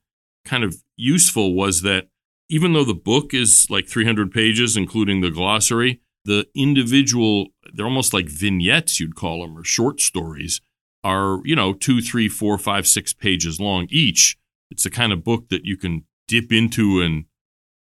kind 0.45 0.63
of 0.63 0.77
useful 0.95 1.53
was 1.53 1.81
that 1.81 2.07
even 2.49 2.73
though 2.73 2.83
the 2.83 2.93
book 2.93 3.33
is 3.33 3.67
like 3.69 3.87
300 3.87 4.31
pages, 4.31 4.77
including 4.77 5.21
the 5.21 5.31
glossary, 5.31 6.01
the 6.25 6.47
individual, 6.55 7.47
they're 7.73 7.85
almost 7.85 8.13
like 8.13 8.27
vignettes, 8.27 8.99
you'd 8.99 9.15
call 9.15 9.41
them, 9.41 9.57
or 9.57 9.63
short 9.63 9.99
stories, 9.99 10.61
are, 11.03 11.39
you 11.43 11.55
know, 11.55 11.73
two, 11.73 12.01
three, 12.01 12.27
four, 12.27 12.57
five, 12.57 12.87
six 12.87 13.13
pages 13.13 13.59
long 13.59 13.87
each. 13.89 14.37
It's 14.71 14.83
the 14.83 14.89
kind 14.89 15.13
of 15.13 15.23
book 15.23 15.49
that 15.49 15.65
you 15.65 15.77
can 15.77 16.05
dip 16.27 16.51
into 16.51 17.01
and 17.01 17.25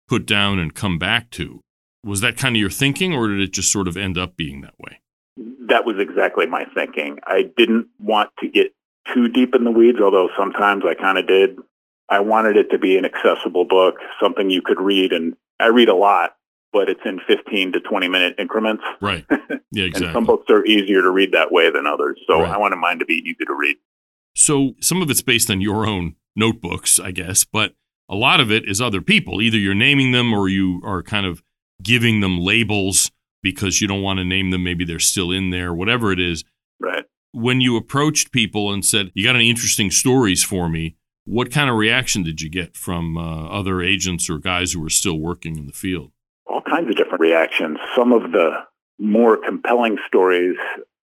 put 0.09 0.27
down 0.27 0.59
and 0.59 0.75
come 0.75 0.99
back 0.99 1.31
to. 1.31 1.61
Was 2.05 2.21
that 2.21 2.37
kind 2.37 2.55
of 2.55 2.61
your 2.61 2.71
thinking, 2.71 3.13
or 3.13 3.29
did 3.29 3.41
it 3.41 3.53
just 3.53 3.73
sort 3.73 3.89
of 3.89 3.97
end 3.97 4.17
up 4.17 4.37
being 4.37 4.61
that 4.61 4.79
way? 4.79 5.01
That 5.69 5.85
was 5.85 5.97
exactly 5.99 6.47
my 6.47 6.65
thinking. 6.75 7.19
I 7.27 7.51
didn't 7.57 7.89
want 7.99 8.31
to 8.39 8.49
get 8.49 8.73
too 9.13 9.29
deep 9.29 9.55
in 9.55 9.65
the 9.65 9.71
weeds, 9.71 9.99
although 10.01 10.29
sometimes 10.37 10.85
I 10.87 10.95
kind 10.95 11.19
of 11.19 11.27
did. 11.27 11.59
I 12.11 12.21
wanted 12.21 12.57
it 12.57 12.71
to 12.71 12.79
be 12.79 12.97
an 12.97 13.05
accessible 13.05 13.65
book, 13.65 13.97
something 14.23 14.51
you 14.51 14.63
could 14.63 14.81
read. 14.81 15.13
And 15.13 15.37
I 15.61 15.67
read 15.67 15.89
a 15.89 15.95
lot, 15.95 16.37
but 16.73 16.89
it's 16.89 17.01
in 17.05 17.21
15 17.27 17.73
to 17.73 17.81
20 17.81 18.09
minute 18.09 18.35
increments. 18.39 18.83
Right. 19.01 19.25
Yeah, 19.71 19.85
And 19.95 20.13
some 20.15 20.25
books 20.25 20.47
are 20.49 20.65
easier 20.65 21.03
to 21.03 21.11
read 21.11 21.33
that 21.33 21.53
way 21.53 21.71
than 21.71 21.87
others. 21.87 22.19
So 22.27 22.41
Right. 22.41 22.51
I 22.51 22.57
wanted 22.57 22.77
mine 22.77 23.01
to 23.01 23.05
be 23.05 23.17
easy 23.17 23.45
to 23.47 23.55
read. 23.55 23.77
So 24.35 24.73
some 24.81 25.03
of 25.03 25.11
it's 25.11 25.21
based 25.21 25.51
on 25.51 25.61
your 25.61 25.87
own 25.87 26.15
notebooks, 26.35 26.99
I 26.99 27.11
guess, 27.11 27.45
but 27.45 27.75
a 28.09 28.15
lot 28.15 28.41
of 28.41 28.51
it 28.51 28.67
is 28.67 28.81
other 28.81 29.03
people. 29.03 29.43
Either 29.43 29.59
you're 29.59 29.75
naming 29.75 30.13
them 30.13 30.33
or 30.33 30.49
you 30.49 30.81
are 30.85 31.03
kind 31.03 31.27
of 31.27 31.43
giving 31.83 32.21
them 32.21 32.39
labels 32.41 33.11
because 33.43 33.83
you 33.83 33.87
don't 33.87 34.01
want 34.01 34.19
to 34.21 34.25
name 34.25 34.51
them. 34.53 34.65
Maybe 34.65 34.87
they're 34.87 34.99
still 34.99 35.31
in 35.31 35.51
there, 35.51 35.75
whatever 35.75 36.13
it 36.13 36.19
is. 36.19 36.45
Right. 36.81 37.05
When 37.33 37.61
you 37.61 37.77
approached 37.77 38.33
people 38.33 38.73
and 38.73 38.83
said, 38.83 39.11
You 39.15 39.23
got 39.25 39.37
any 39.37 39.51
interesting 39.51 39.91
stories 39.91 40.43
for 40.43 40.71
me? 40.71 40.97
What 41.31 41.51
kind 41.53 41.69
of 41.69 41.77
reaction 41.77 42.23
did 42.23 42.41
you 42.41 42.49
get 42.49 42.75
from 42.75 43.19
uh, 43.19 43.49
other 43.49 43.83
agents 43.83 44.31
or 44.31 44.39
guys 44.39 44.73
who 44.73 44.81
were 44.81 44.89
still 44.89 45.19
working 45.19 45.59
in 45.59 45.67
the 45.67 45.73
field? 45.73 46.11
all 46.47 46.63
kinds 46.63 46.89
of 46.89 46.97
different 46.97 47.21
reactions. 47.21 47.77
Some 47.95 48.11
of 48.13 48.33
the 48.33 48.51
more 48.99 49.37
compelling 49.37 49.99
stories 50.07 50.57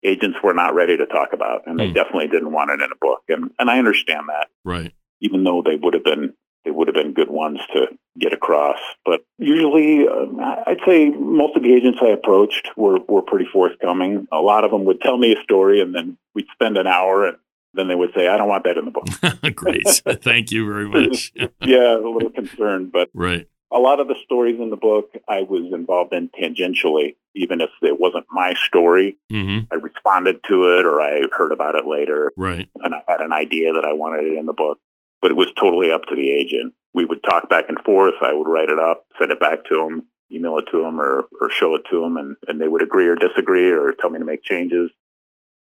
agents 0.05 0.39
were 0.43 0.55
not 0.55 0.73
ready 0.73 0.97
to 0.97 1.05
talk 1.07 1.33
about, 1.33 1.63
and 1.67 1.79
they 1.79 1.89
Hmm. 1.89 1.95
definitely 1.95 2.29
didn't 2.29 2.53
want 2.53 2.71
it 2.71 2.81
in 2.81 2.91
a 2.93 2.97
book. 3.01 3.23
And 3.29 3.51
and 3.59 3.69
I 3.69 3.79
understand 3.79 4.29
that, 4.29 4.47
Right. 4.65 4.93
even 5.21 5.43
though 5.43 5.61
they 5.63 5.75
would 5.77 5.95
have 5.95 6.05
been 6.05 6.35
they 6.65 6.71
would 6.71 6.87
have 6.87 6.95
been 6.95 7.13
good 7.13 7.29
ones 7.29 7.59
to 7.73 7.89
get 8.21 8.33
across. 8.33 8.79
But 9.05 9.25
usually, 9.39 10.07
uh, 10.07 10.27
I'd 10.65 10.79
say 10.87 11.11
most 11.11 11.57
of 11.57 11.65
the 11.65 11.75
agents 11.75 11.99
I 12.01 12.11
approached 12.11 12.71
were 12.77 13.01
were 13.09 13.23
pretty 13.23 13.47
forthcoming. 13.53 14.29
A 14.31 14.41
lot 14.41 14.63
of 14.63 14.71
them 14.71 14.85
would 14.85 15.01
tell 15.01 15.19
me 15.19 15.33
a 15.35 15.43
story, 15.43 15.81
and 15.81 15.93
then 15.93 16.17
we'd 16.37 16.47
spend 16.53 16.79
an 16.79 16.87
hour, 16.87 17.27
and 17.27 17.37
then 17.75 17.89
they 17.89 17.95
would 17.95 18.13
say, 18.15 18.29
"I 18.29 18.37
don't 18.37 18.49
want 18.49 18.65
that 18.65 18.77
in 18.77 18.85
the 18.85 18.91
book." 18.91 19.55
Great. 19.55 19.87
Thank 20.23 20.51
you 20.51 20.67
very 20.67 20.89
much. 20.89 21.33
yeah, 21.61 21.97
a 21.97 22.09
little 22.09 22.31
concerned, 22.31 22.93
but 22.93 23.11
right. 23.15 23.49
a 23.71 23.79
lot 23.79 24.01
of 24.01 24.09
the 24.09 24.17
stories 24.25 24.61
in 24.61 24.71
the 24.71 24.77
book 24.77 25.11
I 25.29 25.43
was 25.43 25.73
involved 25.73 26.13
in 26.13 26.31
tangentially, 26.31 27.17
even 27.35 27.61
if 27.61 27.71
it 27.83 27.99
wasn't 27.99 28.27
my 28.31 28.55
story. 28.67 29.17
Mm-hmm. 29.33 29.73
I 29.73 29.77
responded 29.77 30.41
to 30.49 30.79
it 30.79 30.87
or 30.87 31.01
I 31.01 31.23
heard 31.37 31.53
about 31.53 31.75
it 31.75 31.87
later. 31.87 32.33
Right. 32.37 32.69
And 32.83 32.95
I 32.95 33.03
had 33.09 33.21
an 33.21 33.33
idea 33.33 33.73
that 33.73 33.85
I 33.85 33.93
wanted 33.93 34.25
it 34.25 34.39
in 34.39 34.47
the 34.47 34.53
book, 34.53 34.79
but 35.21 35.31
it 35.31 35.37
was 35.37 35.49
totally 35.59 35.91
up 35.91 36.05
to 36.07 36.17
the 36.17 36.31
agent. 36.31 36.75
We 36.95 37.07
would 37.07 37.23
talk 37.23 37.49
back 37.49 37.67
and 37.69 37.79
forth. 37.81 38.15
I 38.21 38.35
would 38.35 38.49
write 38.49 38.69
it 38.69 38.79
up, 38.79 39.07
send 39.19 39.33
it 39.33 39.41
back 39.41 39.65
to 39.71 39.81
him, 39.81 40.07
email 40.31 40.59
it 40.59 40.67
to 40.71 40.85
him 40.85 41.01
or, 41.01 41.25
or 41.41 41.51
show 41.51 41.75
it 41.75 41.83
to 41.91 42.01
them, 42.01 42.17
and, 42.17 42.37
and 42.49 42.61
they 42.61 42.69
would 42.69 42.83
agree 42.83 43.07
or 43.07 43.15
disagree 43.15 43.71
or 43.71 43.93
tell 43.93 44.11
me 44.11 44.19
to 44.19 44.25
make 44.25 44.43
changes. 44.43 44.91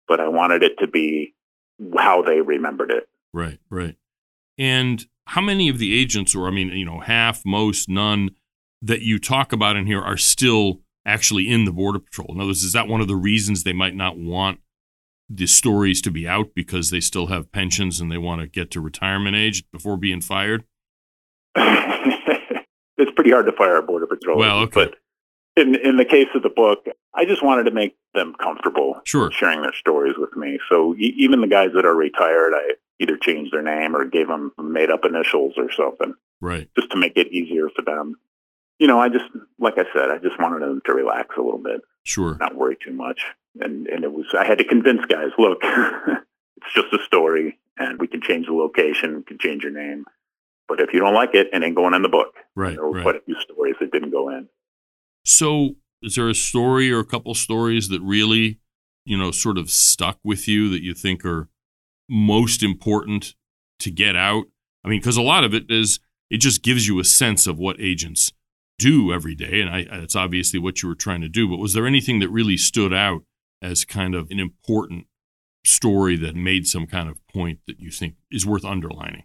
But 0.07 0.21
I 0.21 0.29
wanted 0.29 0.63
it 0.63 0.79
to 0.79 0.87
be 0.87 1.35
how 1.97 2.23
they 2.23 2.41
remembered 2.41 2.91
it. 2.91 3.09
Right, 3.33 3.59
right. 3.71 3.97
And 4.57 5.05
how 5.27 5.41
many 5.41 5.69
of 5.69 5.79
the 5.79 5.99
agents, 5.99 6.35
or 6.35 6.49
I 6.49 6.51
mean, 6.51 6.69
you 6.71 6.85
know, 6.85 7.01
half, 7.01 7.45
most, 7.45 7.89
none, 7.89 8.31
that 8.83 9.03
you 9.03 9.19
talk 9.19 9.53
about 9.53 9.77
in 9.77 9.87
here 9.87 10.01
are 10.01 10.17
still 10.17 10.81
actually 11.05 11.49
in 11.49 11.65
the 11.65 11.73
Border 11.73 11.99
Patrol? 11.99 12.29
In 12.31 12.41
other 12.41 12.49
words, 12.49 12.65
is 12.65 12.73
that 12.73 12.89
one 12.89 13.01
of 13.01 13.09
the 13.09 13.17
reasons 13.17 13.63
they 13.63 13.73
might 13.73 13.95
not 13.95 14.19
want 14.19 14.61
the 15.29 15.47
stories 15.47 16.01
to 16.03 16.11
be 16.11 16.27
out 16.27 16.55
because 16.55 16.91
they 16.91 17.01
still 17.01 17.27
have 17.27 17.53
pensions 17.53 18.01
and 18.01 18.11
they 18.11 18.19
want 18.19 18.41
to 18.41 18.47
get 18.47 18.71
to 18.71 18.81
retirement 18.81 19.37
age 19.37 19.65
before 19.71 19.97
being 19.97 20.21
fired? 20.21 20.65
it's 21.57 23.13
pretty 23.15 23.31
hard 23.31 23.47
to 23.47 23.53
fire 23.53 23.77
a 23.77 23.83
Border 23.83 24.07
Patrol. 24.07 24.39
Well, 24.39 24.61
okay. 24.61 24.87
But 24.87 24.95
in, 25.59 25.75
in 25.75 25.97
the 25.97 26.05
case 26.05 26.29
of 26.35 26.43
the 26.43 26.49
book, 26.49 26.87
I 27.15 27.25
just 27.25 27.43
wanted 27.43 27.65
to 27.65 27.71
make 27.71 27.97
them 28.15 28.35
comfortable 28.41 29.01
sure. 29.05 29.31
sharing 29.33 29.63
their 29.63 29.75
stories 29.75 30.15
with 30.17 30.37
me. 30.37 30.59
So 30.69 30.95
e- 30.95 31.15
even 31.19 31.41
the 31.41 31.49
guys 31.49 31.71
that 31.75 31.85
are 31.85 31.95
retired, 31.95 32.55
I 32.55 32.75
either 33.01 33.17
changed 33.17 33.53
their 33.53 33.63
name 33.63 33.97
or 33.97 34.05
gave 34.05 34.29
them 34.29 34.53
made 34.59 34.91
up 34.91 35.05
initials 35.05 35.55
or 35.57 35.71
something. 35.73 36.15
Right. 36.41 36.69
Just 36.77 36.91
to 36.93 36.97
make 36.97 37.17
it 37.17 37.33
easier 37.33 37.69
for 37.75 37.83
them. 37.83 38.17
You 38.79 38.87
know, 38.87 39.01
I 39.01 39.09
just, 39.09 39.25
like 39.59 39.75
I 39.79 39.85
said, 39.93 40.11
I 40.11 40.19
just 40.19 40.39
wanted 40.39 40.63
them 40.63 40.81
to 40.87 40.93
relax 40.95 41.37
a 41.37 41.43
little 41.43 41.59
bit. 41.59 41.81
Sure. 42.05 42.37
Not 42.39 42.55
worry 42.55 42.77
too 42.83 42.93
much. 42.93 43.23
And, 43.61 43.89
and 43.89 44.05
it 44.05 44.13
was, 44.13 44.27
I 44.39 44.45
had 44.45 44.59
to 44.59 44.65
convince 44.65 45.05
guys, 45.07 45.31
look, 45.37 45.59
it's 45.63 46.75
just 46.75 46.93
a 46.93 47.03
story 47.05 47.59
and 47.77 47.99
we 47.99 48.07
can 48.07 48.21
change 48.21 48.47
the 48.47 48.53
location, 48.53 49.17
we 49.17 49.23
can 49.25 49.39
change 49.39 49.65
your 49.65 49.73
name. 49.73 50.05
But 50.69 50.81
if 50.81 50.93
you 50.93 51.01
don't 51.01 51.15
like 51.15 51.35
it, 51.35 51.49
it 51.53 51.63
ain't 51.63 51.75
going 51.75 51.95
in 51.95 52.03
the 52.03 52.09
book. 52.09 52.35
Right. 52.55 52.75
There 52.75 52.85
were 52.85 52.93
right. 52.93 53.03
quite 53.03 53.17
a 53.17 53.21
few 53.21 53.41
stories 53.41 53.77
that 53.81 53.91
didn't 53.91 54.11
go 54.11 54.29
in. 54.29 54.49
So, 55.25 55.77
is 56.03 56.15
there 56.15 56.29
a 56.29 56.35
story 56.35 56.91
or 56.91 57.01
a 57.01 57.05
couple 57.05 57.35
stories 57.35 57.89
that 57.89 58.01
really, 58.01 58.59
you 59.05 59.17
know, 59.19 59.31
sort 59.31 59.59
of 59.59 59.71
stuck 59.71 60.19
with 60.25 60.47
you 60.47 60.69
that 60.71 60.83
you 60.83 60.95
think 60.95 61.25
are 61.25 61.49
most 62.09 62.63
important 62.63 63.35
to 63.81 63.91
get 63.91 64.17
out? 64.17 64.47
I 64.85 64.89
mean, 64.89 65.01
because 65.01 65.17
a 65.17 65.23
lot 65.23 65.45
of 65.45 65.55
it 65.55 65.71
is, 65.71 66.01
it 66.31 66.39
just 66.39 66.63
gives 66.63 66.87
you 66.87 66.99
a 67.01 67.05
sense 67.05 67.47
of 67.47 67.59
what 67.59 67.81
agents 67.81 68.33
do 68.79 69.13
every 69.13 69.35
day. 69.35 69.61
And 69.61 69.71
I, 69.71 69.87
it's 69.91 70.17
obviously 70.17 70.59
what 70.59 70.83
you 70.83 70.89
were 70.89 70.95
trying 70.95 71.21
to 71.21 71.29
do. 71.29 71.49
But 71.49 71.59
was 71.59 71.75
there 71.75 71.87
anything 71.87 72.21
that 72.21 72.29
really 72.31 72.57
stood 72.57 72.95
out 72.95 73.23
as 73.61 73.85
kind 73.85 74.15
of 74.15 74.31
an 74.31 74.39
important 74.39 75.07
story 75.65 76.17
that 76.17 76.35
made 76.35 76.67
some 76.67 76.87
kind 76.87 77.09
of 77.09 77.19
point 77.27 77.59
that 77.67 77.81
you 77.81 77.91
think 77.91 78.15
is 78.31 78.47
worth 78.47 78.65
underlining? 78.65 79.25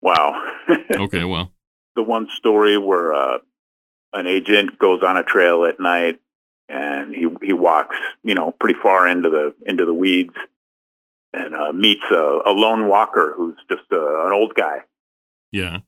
Wow. 0.00 0.40
okay, 0.96 1.24
well. 1.24 1.52
The 1.94 2.02
one 2.02 2.28
story 2.36 2.78
where 2.78 3.12
uh, 3.12 3.38
an 4.12 4.26
agent 4.26 4.78
goes 4.78 5.02
on 5.02 5.16
a 5.16 5.22
trail 5.22 5.64
at 5.64 5.80
night 5.80 6.20
and 6.68 7.14
he 7.14 7.26
he 7.42 7.52
walks, 7.52 7.96
you 8.22 8.34
know, 8.34 8.52
pretty 8.58 8.78
far 8.82 9.06
into 9.06 9.30
the 9.30 9.54
into 9.66 9.84
the 9.84 9.94
weeds 9.94 10.34
and 11.32 11.54
uh, 11.54 11.72
meets 11.72 12.04
a, 12.10 12.40
a 12.46 12.52
lone 12.52 12.88
walker 12.88 13.34
who's 13.36 13.56
just 13.68 13.82
uh, 13.92 14.26
an 14.26 14.32
old 14.32 14.54
guy. 14.54 14.78
Yeah. 15.50 15.78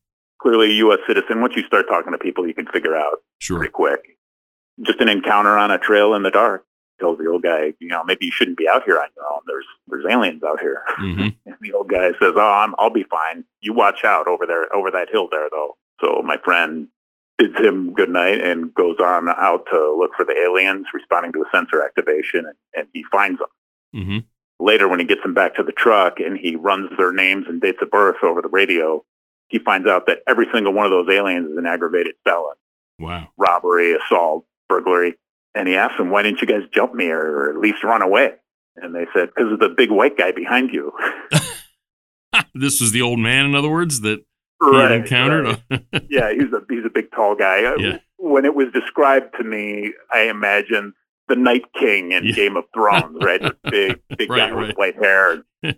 Clearly 0.40 0.70
a 0.70 0.74
U.S. 0.74 0.98
citizen. 1.06 1.40
Once 1.40 1.54
you 1.56 1.62
start 1.66 1.86
talking 1.88 2.12
to 2.12 2.18
people, 2.18 2.46
you 2.46 2.54
can 2.54 2.66
figure 2.66 2.96
out 2.96 3.22
sure. 3.38 3.58
pretty 3.58 3.72
quick. 3.72 4.18
Just 4.82 5.00
an 5.00 5.08
encounter 5.08 5.56
on 5.56 5.70
a 5.70 5.78
trail 5.78 6.14
in 6.14 6.22
the 6.22 6.30
dark. 6.30 6.66
Tells 7.00 7.18
the 7.18 7.28
old 7.28 7.42
guy, 7.42 7.72
you 7.80 7.88
know, 7.88 8.04
maybe 8.04 8.26
you 8.26 8.32
shouldn't 8.32 8.56
be 8.56 8.68
out 8.68 8.84
here 8.84 8.98
on 8.98 9.08
your 9.16 9.24
own. 9.26 9.40
There's 9.46 9.66
there's 9.88 10.04
aliens 10.08 10.42
out 10.42 10.60
here. 10.60 10.82
Mm-hmm. 11.00 11.28
And 11.46 11.56
the 11.60 11.72
old 11.72 11.88
guy 11.88 12.08
says, 12.20 12.34
"Oh, 12.36 12.40
I'm, 12.40 12.74
I'll 12.78 12.90
be 12.90 13.04
fine. 13.04 13.44
You 13.60 13.74
watch 13.74 14.04
out 14.04 14.28
over 14.28 14.46
there, 14.46 14.74
over 14.74 14.90
that 14.90 15.08
hill 15.10 15.28
there, 15.30 15.48
though." 15.50 15.76
So 16.00 16.22
my 16.22 16.36
friend 16.44 16.88
bids 17.38 17.58
him 17.58 17.92
good 17.92 18.10
night 18.10 18.40
and 18.40 18.72
goes 18.74 18.96
on 19.00 19.28
out 19.28 19.66
to 19.70 19.96
look 19.98 20.12
for 20.16 20.24
the 20.24 20.36
aliens, 20.38 20.86
responding 20.92 21.32
to 21.32 21.40
a 21.40 21.50
sensor 21.52 21.82
activation, 21.82 22.46
and, 22.46 22.54
and 22.74 22.88
he 22.92 23.04
finds 23.10 23.38
them. 23.38 23.48
Mm-hmm. 23.94 24.18
Later, 24.64 24.88
when 24.88 25.00
he 25.00 25.04
gets 25.04 25.22
them 25.22 25.34
back 25.34 25.56
to 25.56 25.62
the 25.62 25.72
truck 25.72 26.20
and 26.20 26.38
he 26.38 26.56
runs 26.56 26.90
their 26.96 27.12
names 27.12 27.46
and 27.48 27.60
dates 27.60 27.78
of 27.82 27.90
birth 27.90 28.16
over 28.22 28.40
the 28.40 28.48
radio, 28.48 29.04
he 29.48 29.58
finds 29.58 29.88
out 29.88 30.06
that 30.06 30.20
every 30.26 30.46
single 30.52 30.72
one 30.72 30.86
of 30.86 30.92
those 30.92 31.08
aliens 31.10 31.50
is 31.50 31.56
an 31.56 31.66
aggravated 31.66 32.14
felon. 32.24 32.54
Wow. 32.98 33.28
Robbery, 33.36 33.94
assault, 33.94 34.46
burglary. 34.68 35.16
And 35.54 35.68
he 35.68 35.76
asks 35.76 35.98
them, 35.98 36.10
why 36.10 36.22
didn't 36.22 36.40
you 36.40 36.46
guys 36.46 36.62
jump 36.72 36.94
me 36.94 37.06
or 37.08 37.50
at 37.50 37.58
least 37.58 37.84
run 37.84 38.02
away? 38.02 38.32
And 38.76 38.94
they 38.94 39.06
said, 39.14 39.28
because 39.34 39.52
of 39.52 39.60
the 39.60 39.68
big 39.68 39.90
white 39.90 40.16
guy 40.16 40.32
behind 40.32 40.70
you. 40.72 40.92
this 42.54 42.80
was 42.80 42.92
the 42.92 43.02
old 43.02 43.18
man, 43.18 43.46
in 43.46 43.54
other 43.54 43.70
words, 43.70 44.00
that 44.00 44.24
he 44.62 44.76
had 44.76 44.92
encountered. 44.92 45.60
Right. 45.70 45.84
yeah, 46.10 46.32
he's 46.32 46.52
a 46.52 46.60
he's 46.68 46.84
a 46.86 46.90
big 46.92 47.10
tall 47.14 47.34
guy. 47.36 47.64
Uh, 47.64 47.76
yeah. 47.78 47.98
When 48.18 48.44
it 48.44 48.54
was 48.54 48.68
described 48.72 49.34
to 49.38 49.44
me, 49.44 49.92
I 50.12 50.22
imagined 50.22 50.92
the 51.28 51.36
Night 51.36 51.64
King 51.78 52.12
in 52.12 52.24
Yeah. 52.24 52.32
Game 52.34 52.56
of 52.56 52.64
Thrones, 52.74 53.16
right? 53.22 53.40
The 53.40 53.56
big 53.70 54.00
big 54.16 54.30
Right, 54.30 54.50
guy 54.50 54.54
with 54.54 54.68
right. 54.68 54.78
white 54.78 54.96
hair. 54.96 55.42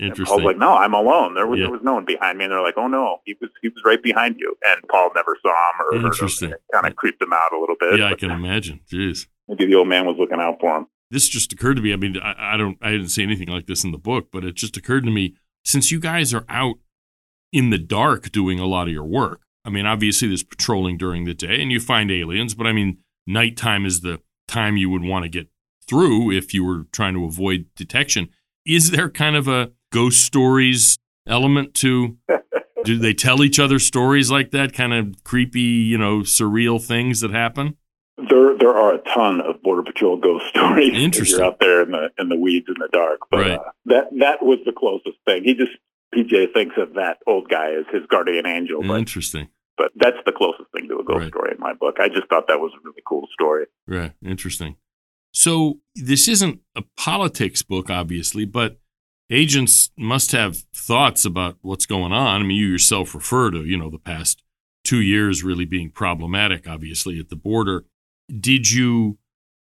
And 0.00 0.10
Interesting. 0.10 0.26
Paul's 0.36 0.44
like, 0.46 0.58
no, 0.58 0.74
I'm 0.76 0.94
alone. 0.94 1.34
There 1.34 1.44
was 1.48 1.58
Yeah. 1.58 1.64
there 1.64 1.72
was 1.72 1.80
no 1.82 1.94
one 1.94 2.04
behind 2.04 2.38
me. 2.38 2.44
And 2.44 2.52
they're 2.52 2.62
like, 2.62 2.76
oh 2.76 2.86
no, 2.86 3.16
he 3.24 3.34
was 3.40 3.50
he 3.62 3.68
was 3.68 3.82
right 3.84 4.00
behind 4.00 4.36
you. 4.38 4.54
And 4.64 4.80
Paul 4.88 5.10
never 5.12 5.36
saw 5.42 5.48
him 5.92 6.04
or. 6.04 6.06
Interesting. 6.06 6.52
Kind 6.72 6.86
of 6.86 6.94
creeped 6.94 7.20
him 7.20 7.32
out 7.32 7.52
a 7.52 7.58
little 7.58 7.74
bit. 7.80 7.98
yeah, 7.98 8.06
I 8.06 8.14
can 8.14 8.30
imagine. 8.30 8.78
Jeez. 8.88 9.26
Maybe 9.48 9.66
the 9.66 9.74
old 9.74 9.88
man 9.88 10.06
was 10.06 10.14
looking 10.16 10.38
out 10.38 10.58
for 10.60 10.76
him. 10.76 10.86
This 11.10 11.28
just 11.28 11.52
occurred 11.52 11.74
to 11.78 11.82
me. 11.82 11.92
I 11.92 11.96
mean, 11.96 12.16
I, 12.16 12.54
I 12.54 12.56
don't, 12.56 12.78
I 12.80 12.92
didn't 12.92 13.08
see 13.08 13.24
anything 13.24 13.48
like 13.48 13.66
this 13.66 13.82
in 13.82 13.90
the 13.90 13.98
book, 13.98 14.28
but 14.30 14.44
it 14.44 14.54
just 14.54 14.76
occurred 14.76 15.04
to 15.04 15.10
me 15.10 15.34
since 15.64 15.90
you 15.90 15.98
guys 15.98 16.32
are 16.32 16.44
out 16.48 16.76
in 17.52 17.70
the 17.70 17.78
dark 17.78 18.30
doing 18.30 18.58
a 18.58 18.66
lot 18.66 18.88
of 18.88 18.92
your 18.92 19.04
work. 19.04 19.40
I 19.64 19.70
mean, 19.70 19.86
obviously 19.86 20.28
there's 20.28 20.42
patrolling 20.42 20.96
during 20.96 21.24
the 21.24 21.34
day 21.34 21.60
and 21.60 21.70
you 21.70 21.80
find 21.80 22.10
aliens, 22.10 22.54
but 22.54 22.66
I 22.66 22.72
mean, 22.72 22.98
nighttime 23.26 23.84
is 23.84 24.00
the 24.00 24.20
time 24.46 24.76
you 24.76 24.88
would 24.90 25.02
want 25.04 25.24
to 25.24 25.28
get 25.28 25.48
through 25.86 26.30
if 26.32 26.54
you 26.54 26.64
were 26.64 26.86
trying 26.92 27.14
to 27.14 27.24
avoid 27.24 27.66
detection. 27.76 28.28
Is 28.66 28.90
there 28.90 29.08
kind 29.10 29.36
of 29.36 29.48
a 29.48 29.72
ghost 29.92 30.22
stories 30.24 30.98
element 31.26 31.74
to 31.74 32.16
do 32.84 32.98
they 32.98 33.12
tell 33.14 33.42
each 33.42 33.58
other 33.58 33.78
stories 33.78 34.30
like 34.30 34.50
that 34.52 34.72
kind 34.72 34.92
of 34.94 35.22
creepy, 35.24 35.60
you 35.60 35.98
know, 35.98 36.20
surreal 36.20 36.82
things 36.82 37.20
that 37.20 37.30
happen? 37.30 37.76
There, 38.16 38.56
there 38.58 38.74
are 38.74 38.94
a 38.94 38.98
ton 38.98 39.40
of 39.40 39.62
border 39.62 39.82
patrol 39.82 40.16
ghost 40.16 40.46
stories. 40.48 40.90
Interesting. 40.92 41.38
You're 41.38 41.46
out 41.46 41.60
there 41.60 41.82
in 41.82 41.92
the 41.92 42.08
in 42.18 42.28
the 42.28 42.36
weeds 42.36 42.66
in 42.68 42.74
the 42.78 42.88
dark, 42.92 43.20
but 43.30 43.38
Right. 43.40 43.50
uh, 43.52 43.70
that 43.86 44.04
that 44.18 44.42
was 44.42 44.58
the 44.66 44.72
closest 44.72 45.16
thing. 45.24 45.44
He 45.44 45.54
just 45.54 45.72
PJ 46.14 46.52
thinks 46.54 46.76
of 46.78 46.94
that 46.94 47.18
old 47.26 47.48
guy 47.48 47.72
as 47.72 47.84
his 47.92 48.02
guardian 48.10 48.46
angel, 48.46 48.82
but 48.82 48.98
Interesting. 48.98 49.48
but 49.76 49.90
that's 49.96 50.16
the 50.26 50.32
closest 50.32 50.70
thing 50.72 50.88
to 50.88 50.98
a 50.98 51.04
ghost 51.04 51.18
Right. 51.20 51.28
story 51.28 51.52
in 51.54 51.60
my 51.60 51.74
book. 51.74 51.96
I 52.00 52.08
just 52.08 52.28
thought 52.28 52.48
that 52.48 52.60
was 52.60 52.72
a 52.74 52.80
really 52.84 53.02
cool 53.06 53.28
story. 53.32 53.66
Right. 53.86 54.12
Interesting. 54.24 54.76
So 55.32 55.80
this 55.94 56.26
isn't 56.28 56.60
a 56.74 56.82
politics 56.96 57.62
book, 57.62 57.90
obviously, 57.90 58.44
but 58.46 58.78
agents 59.30 59.90
must 59.96 60.32
have 60.32 60.56
thoughts 60.74 61.24
about 61.26 61.58
what's 61.60 61.84
going 61.86 62.12
on. 62.12 62.40
I 62.40 62.44
mean, 62.44 62.56
you 62.56 62.66
yourself 62.66 63.14
refer 63.14 63.50
to, 63.50 63.64
you 63.64 63.76
know, 63.76 63.90
the 63.90 63.98
past 63.98 64.42
two 64.84 65.02
years 65.02 65.44
really 65.44 65.66
being 65.66 65.90
problematic, 65.90 66.66
obviously, 66.66 67.18
at 67.20 67.28
the 67.28 67.36
border. 67.36 67.84
Did 68.40 68.70
you 68.72 69.18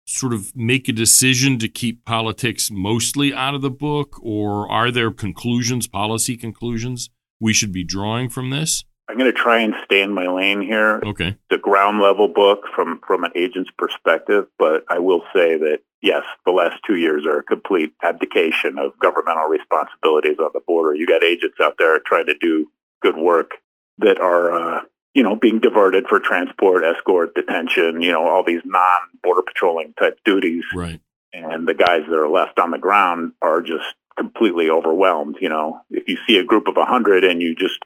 sort 0.08 0.32
of 0.32 0.56
make 0.56 0.88
a 0.88 0.92
decision 0.92 1.58
to 1.58 1.68
keep 1.68 2.04
politics 2.04 2.70
mostly 2.70 3.32
out 3.34 3.54
of 3.54 3.60
the 3.60 3.70
book, 3.70 4.18
or 4.22 4.70
are 4.70 4.90
there 4.90 5.10
conclusions, 5.10 5.86
policy 5.86 6.36
conclusions 6.36 7.10
we 7.40 7.52
should 7.52 7.72
be 7.72 7.84
drawing 7.84 8.28
from 8.28 8.50
this? 8.50 8.84
I'm 9.08 9.16
going 9.16 9.32
to 9.32 9.38
try 9.38 9.60
and 9.60 9.74
stay 9.84 10.02
in 10.02 10.12
my 10.12 10.26
lane 10.26 10.60
here. 10.60 11.00
Okay. 11.04 11.36
The 11.50 11.58
ground 11.58 12.00
level 12.00 12.28
book 12.28 12.64
from 12.74 13.00
from 13.06 13.24
an 13.24 13.32
agent's 13.34 13.70
perspective, 13.78 14.46
but 14.58 14.84
I 14.88 14.98
will 14.98 15.22
say 15.34 15.56
that 15.56 15.78
yes, 16.02 16.22
the 16.44 16.52
last 16.52 16.76
two 16.86 16.96
years 16.96 17.24
are 17.26 17.38
a 17.38 17.42
complete 17.42 17.92
abdication 18.02 18.78
of 18.78 18.98
governmental 18.98 19.48
responsibilities 19.48 20.38
on 20.38 20.50
the 20.52 20.60
border. 20.66 20.94
You 20.94 21.06
got 21.06 21.24
agents 21.24 21.56
out 21.62 21.76
there 21.78 21.98
trying 22.00 22.26
to 22.26 22.36
do 22.38 22.70
good 23.02 23.16
work 23.16 23.52
that 23.98 24.20
are, 24.20 24.52
uh, 24.52 24.80
you 25.18 25.24
know, 25.24 25.34
being 25.34 25.58
diverted 25.58 26.04
for 26.08 26.20
transport, 26.20 26.84
escort, 26.84 27.34
detention, 27.34 28.00
you 28.00 28.12
know, 28.12 28.22
all 28.24 28.44
these 28.44 28.62
non-border 28.64 29.42
patrolling 29.42 29.92
type 29.98 30.16
duties. 30.24 30.62
Right. 30.72 31.00
And 31.32 31.66
the 31.66 31.74
guys 31.74 32.02
that 32.08 32.16
are 32.16 32.28
left 32.28 32.60
on 32.60 32.70
the 32.70 32.78
ground 32.78 33.32
are 33.42 33.60
just 33.60 33.84
completely 34.16 34.70
overwhelmed. 34.70 35.34
You 35.40 35.48
know, 35.48 35.80
if 35.90 36.04
you 36.06 36.18
see 36.24 36.36
a 36.38 36.44
group 36.44 36.68
of 36.68 36.76
a 36.76 36.84
hundred 36.84 37.24
and 37.24 37.42
you 37.42 37.56
just 37.56 37.80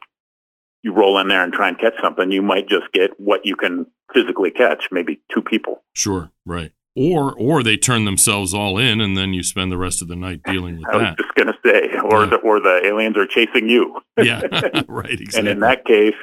you 0.83 0.93
roll 0.93 1.17
in 1.17 1.27
there 1.27 1.43
and 1.43 1.51
try 1.51 1.69
and 1.69 1.79
catch 1.79 1.95
something, 2.03 2.31
you 2.31 2.43
might 2.43 2.69
just 2.69 2.91
get 2.93 3.19
what 3.19 3.47
you 3.47 3.55
can 3.55 3.87
physically 4.13 4.51
catch, 4.51 4.89
maybe 4.91 5.19
two 5.33 5.41
people. 5.41 5.81
Sure. 5.95 6.29
Right. 6.45 6.71
Or 6.95 7.33
or 7.33 7.63
they 7.63 7.77
turn 7.77 8.05
themselves 8.05 8.53
all 8.53 8.77
in, 8.77 9.01
and 9.01 9.17
then 9.17 9.33
you 9.33 9.41
spend 9.41 9.71
the 9.71 9.77
rest 9.79 10.03
of 10.03 10.07
the 10.07 10.15
night 10.15 10.41
dealing 10.45 10.75
with 10.77 10.85
I 10.93 10.97
was 10.97 11.03
that. 11.05 11.17
just 11.17 11.33
going 11.33 11.47
to 11.47 11.57
say, 11.65 11.89
or 12.03 12.25
Yeah. 12.25 12.29
the 12.29 12.35
or 12.37 12.59
the 12.59 12.81
aliens 12.85 13.17
are 13.17 13.25
chasing 13.25 13.67
you. 13.69 13.99
yeah. 14.21 14.41
right. 14.87 15.09
Exactly. 15.19 15.39
And 15.39 15.47
in 15.47 15.59
that 15.61 15.83
case, 15.85 16.13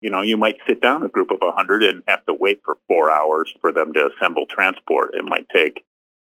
You 0.00 0.10
know, 0.10 0.22
you 0.22 0.36
might 0.36 0.58
sit 0.66 0.80
down 0.80 1.02
a 1.02 1.08
group 1.08 1.30
of 1.30 1.38
100 1.40 1.82
and 1.82 2.02
have 2.06 2.24
to 2.26 2.34
wait 2.34 2.60
for 2.64 2.78
four 2.86 3.10
hours 3.10 3.52
for 3.60 3.72
them 3.72 3.92
to 3.94 4.10
assemble 4.10 4.46
transport. 4.46 5.14
It 5.14 5.24
might 5.24 5.48
take, 5.52 5.84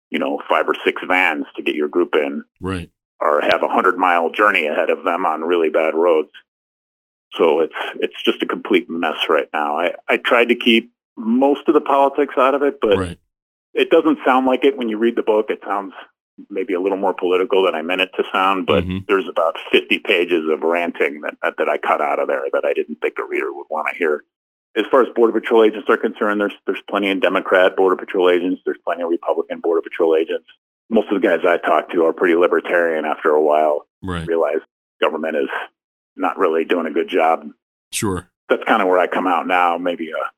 you 0.09 0.19
know, 0.19 0.41
five 0.49 0.67
or 0.67 0.75
six 0.83 1.01
vans 1.07 1.45
to 1.55 1.63
get 1.63 1.75
your 1.75 1.87
group 1.87 2.15
in. 2.15 2.43
Right. 2.59 2.89
Or 3.21 3.39
have 3.41 3.63
a 3.63 3.67
100 3.67 3.97
mile 3.97 4.31
journey 4.31 4.67
ahead 4.67 4.89
of 4.89 5.05
them 5.05 5.25
on 5.25 5.41
really 5.41 5.69
bad 5.69 5.95
roads. 5.95 6.31
So 7.35 7.61
it's 7.61 7.73
it's 7.95 8.21
just 8.23 8.43
a 8.43 8.45
complete 8.45 8.89
mess 8.89 9.27
right 9.29 9.47
now. 9.53 9.79
I, 9.79 9.93
I 10.07 10.17
tried 10.17 10.49
to 10.49 10.55
keep 10.55 10.91
most 11.17 11.67
of 11.67 11.73
the 11.73 11.81
politics 11.81 12.35
out 12.37 12.53
of 12.53 12.63
it, 12.63 12.79
but 12.81 12.97
right. 12.97 13.19
it 13.73 13.89
doesn't 13.89 14.19
sound 14.25 14.45
like 14.45 14.63
it 14.65 14.77
when 14.77 14.89
you 14.89 14.97
read 14.97 15.15
the 15.15 15.23
book. 15.23 15.47
It 15.49 15.61
sounds 15.65 15.93
maybe 16.49 16.73
a 16.73 16.81
little 16.81 16.97
more 16.97 17.13
political 17.13 17.65
than 17.65 17.75
I 17.75 17.81
meant 17.81 18.01
it 18.01 18.11
to 18.15 18.23
sound, 18.31 18.65
but 18.65 18.83
mm-hmm. 18.83 18.99
there's 19.07 19.27
about 19.27 19.57
50 19.71 19.99
pages 19.99 20.49
of 20.51 20.61
ranting 20.61 21.21
that, 21.21 21.55
that 21.57 21.69
I 21.69 21.77
cut 21.77 22.01
out 22.01 22.19
of 22.19 22.27
there 22.27 22.43
that 22.51 22.65
I 22.65 22.73
didn't 22.73 23.01
think 23.01 23.15
a 23.19 23.25
reader 23.27 23.53
would 23.53 23.67
want 23.69 23.87
to 23.91 23.97
hear. 23.97 24.23
As 24.75 24.85
far 24.89 25.03
as 25.03 25.09
Border 25.15 25.39
Patrol 25.39 25.63
agents 25.63 25.87
are 25.89 25.97
concerned, 25.97 26.41
there's 26.41 26.55
there's 26.65 26.81
plenty 26.89 27.11
of 27.11 27.21
Democrat 27.21 27.75
Border 27.75 27.95
Patrol 27.95 28.31
agents. 28.31 28.61
There's 28.65 28.79
plenty 28.83 29.03
of 29.03 29.09
Republican 29.09 29.59
Border 29.59 29.81
Patrol 29.81 30.15
agents. 30.15 30.47
Most 30.89 31.11
of 31.11 31.21
the 31.21 31.27
guys 31.27 31.45
I 31.47 31.57
talk 31.57 31.91
to 31.91 32.05
are 32.05 32.13
pretty 32.13 32.35
libertarian 32.35 33.05
after 33.05 33.29
a 33.29 33.41
while. 33.41 33.85
Right. 34.01 34.27
Realize 34.27 34.61
government 34.99 35.35
is 35.35 35.49
not 36.15 36.37
really 36.39 36.65
doing 36.65 36.87
a 36.87 36.91
good 36.91 37.07
job. 37.07 37.47
Sure. 37.91 38.29
That's 38.49 38.63
kind 38.63 38.81
of 38.81 38.87
where 38.87 38.99
I 38.99 39.07
come 39.07 39.27
out 39.27 39.47
now, 39.47 39.77
maybe 39.77 40.09
a 40.09 40.31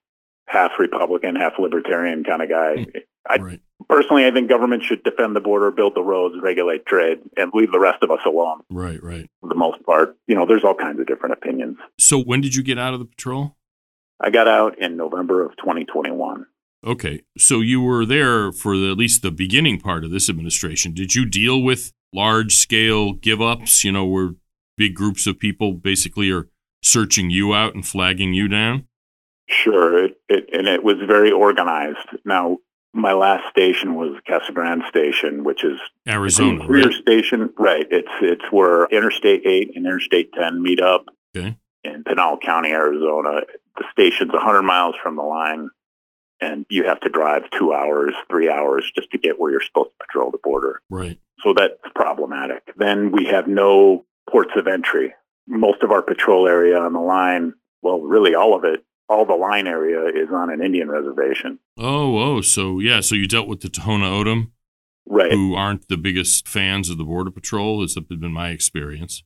half 0.48 0.72
Republican, 0.80 1.36
half 1.36 1.54
libertarian 1.60 2.24
kind 2.24 2.42
of 2.42 2.50
guy. 2.50 2.76
Mm. 2.78 3.02
I, 3.28 3.36
right. 3.38 3.62
Personally, 3.90 4.26
I 4.26 4.32
think 4.32 4.50
government 4.50 4.84
should 4.84 5.04
defend 5.04 5.36
the 5.36 5.42
border, 5.42 5.70
build 5.72 5.96
the 5.96 6.02
roads, 6.02 6.36
regulate 6.42 6.86
trade, 6.86 7.20
and 7.38 7.52
leave 7.54 7.72
the 7.72 7.80
rest 7.80 8.04
of 8.04 8.12
us 8.12 8.20
alone. 8.26 8.62
Right, 8.70 9.02
right. 9.04 9.30
For 9.42 9.50
the 9.50 9.56
most 9.56 9.84
part, 9.84 10.16
you 10.28 10.36
know, 10.36 10.46
there's 10.46 10.64
all 10.64 10.76
kinds 10.76 11.00
of 11.00 11.08
different 11.08 11.34
opinions. 11.34 11.78
So, 12.00 12.20
when 12.20 12.42
did 12.42 12.56
you 12.56 12.64
get 12.64 12.80
out 12.80 12.94
of 12.94 13.00
the 13.00 13.06
patrol? 13.06 13.56
I 14.20 14.30
got 14.30 14.48
out 14.48 14.80
in 14.80 14.96
November 14.96 15.46
of 15.46 15.56
2021. 15.58 16.46
Okay, 16.86 17.22
so 17.38 17.62
you 17.62 17.82
were 17.82 18.06
there 18.06 18.52
for 18.52 18.78
the, 18.78 18.92
at 18.92 18.98
least 18.98 19.24
the 19.24 19.32
beginning 19.32 19.80
part 19.80 20.06
of 20.06 20.12
this 20.12 20.30
administration. 20.30 20.94
Did 20.94 21.16
you 21.16 21.26
deal 21.26 21.62
with 21.62 21.92
large 22.14 22.56
scale 22.56 23.14
give 23.14 23.42
ups? 23.42 23.84
You 23.84 23.92
know, 23.92 24.06
where 24.06 24.32
big 24.78 24.94
groups 24.94 25.26
of 25.26 25.40
people 25.40 25.74
basically 25.74 26.32
are 26.32 26.48
searching 26.84 27.30
you 27.30 27.54
out 27.54 27.74
and 27.74 27.86
flagging 27.86 28.34
you 28.34 28.48
down? 28.48 28.88
Sure, 29.48 30.06
it, 30.06 30.18
it, 30.28 30.50
and 30.54 30.68
it 30.68 30.84
was 30.84 30.96
very 31.08 31.32
organized. 31.32 32.08
Now, 32.26 32.58
my 32.94 33.14
last 33.14 33.50
station 33.50 33.96
was 33.96 34.16
Casa 34.28 34.52
Grande 34.54 34.84
Station, 34.90 35.44
which 35.44 35.64
is 35.64 35.80
Arizona, 36.08 36.66
rear 36.68 36.86
right? 36.86 36.94
station. 36.94 37.50
Right. 37.58 37.86
It's 37.92 38.08
it's 38.22 38.46
where 38.52 38.86
Interstate 38.86 39.46
8 39.46 39.72
and 39.76 39.86
Interstate 39.86 40.32
10 40.34 40.62
meet 40.64 40.82
up 40.82 41.06
Okay. 41.36 41.58
in 41.84 42.04
Pinal 42.06 42.38
County, 42.38 42.70
Arizona. 42.72 43.42
The 43.78 43.84
station's 43.92 44.32
100 44.32 44.64
miles 44.64 44.96
from 45.04 45.18
the 45.18 45.24
line, 45.24 45.70
and 46.42 46.66
you 46.70 46.86
have 46.86 47.02
to 47.02 47.10
drive 47.10 47.44
two 47.52 47.74
hours, 47.74 48.14
three 48.30 48.50
hours 48.50 48.90
just 48.96 49.12
to 49.12 49.18
get 49.18 49.40
where 49.40 49.52
you're 49.52 49.62
supposed 49.62 49.90
to 50.00 50.06
patrol 50.08 50.32
the 50.32 50.40
border. 50.42 50.82
Right. 50.90 51.20
So 51.44 51.54
that's 51.54 51.74
problematic. 51.94 52.64
Then 52.78 53.12
we 53.12 53.26
have 53.26 53.48
no 53.48 54.06
ports 54.30 54.52
of 54.56 54.68
entry. 54.68 55.14
Most 55.48 55.84
of 55.84 55.92
our 55.92 56.02
patrol 56.02 56.48
area 56.48 56.80
on 56.80 56.94
the 56.94 57.00
line, 57.02 57.54
well, 57.82 58.00
really 58.00 58.34
all 58.34 58.56
of 58.56 58.64
it, 58.64 58.84
all 59.10 59.26
the 59.26 59.36
line 59.36 59.68
area 59.68 60.06
is 60.08 60.30
on 60.32 60.50
an 60.50 60.64
Indian 60.64 60.90
reservation. 60.90 61.60
Oh, 61.78 62.18
oh, 62.18 62.42
so 62.42 62.80
yeah, 62.80 63.02
so 63.02 63.16
you 63.16 63.28
dealt 63.28 63.48
with 63.48 63.62
the 63.62 63.68
Tohono 63.70 64.06
O'odham, 64.12 64.52
Right. 65.08 65.32
who 65.32 65.54
aren't 65.56 65.88
the 65.88 65.98
biggest 65.98 66.48
fans 66.48 66.90
of 66.90 66.98
the 66.98 67.04
Border 67.04 67.32
Patrol, 67.32 67.82
has 67.82 67.96
been 67.96 68.32
my 68.34 68.50
experience. 68.50 69.24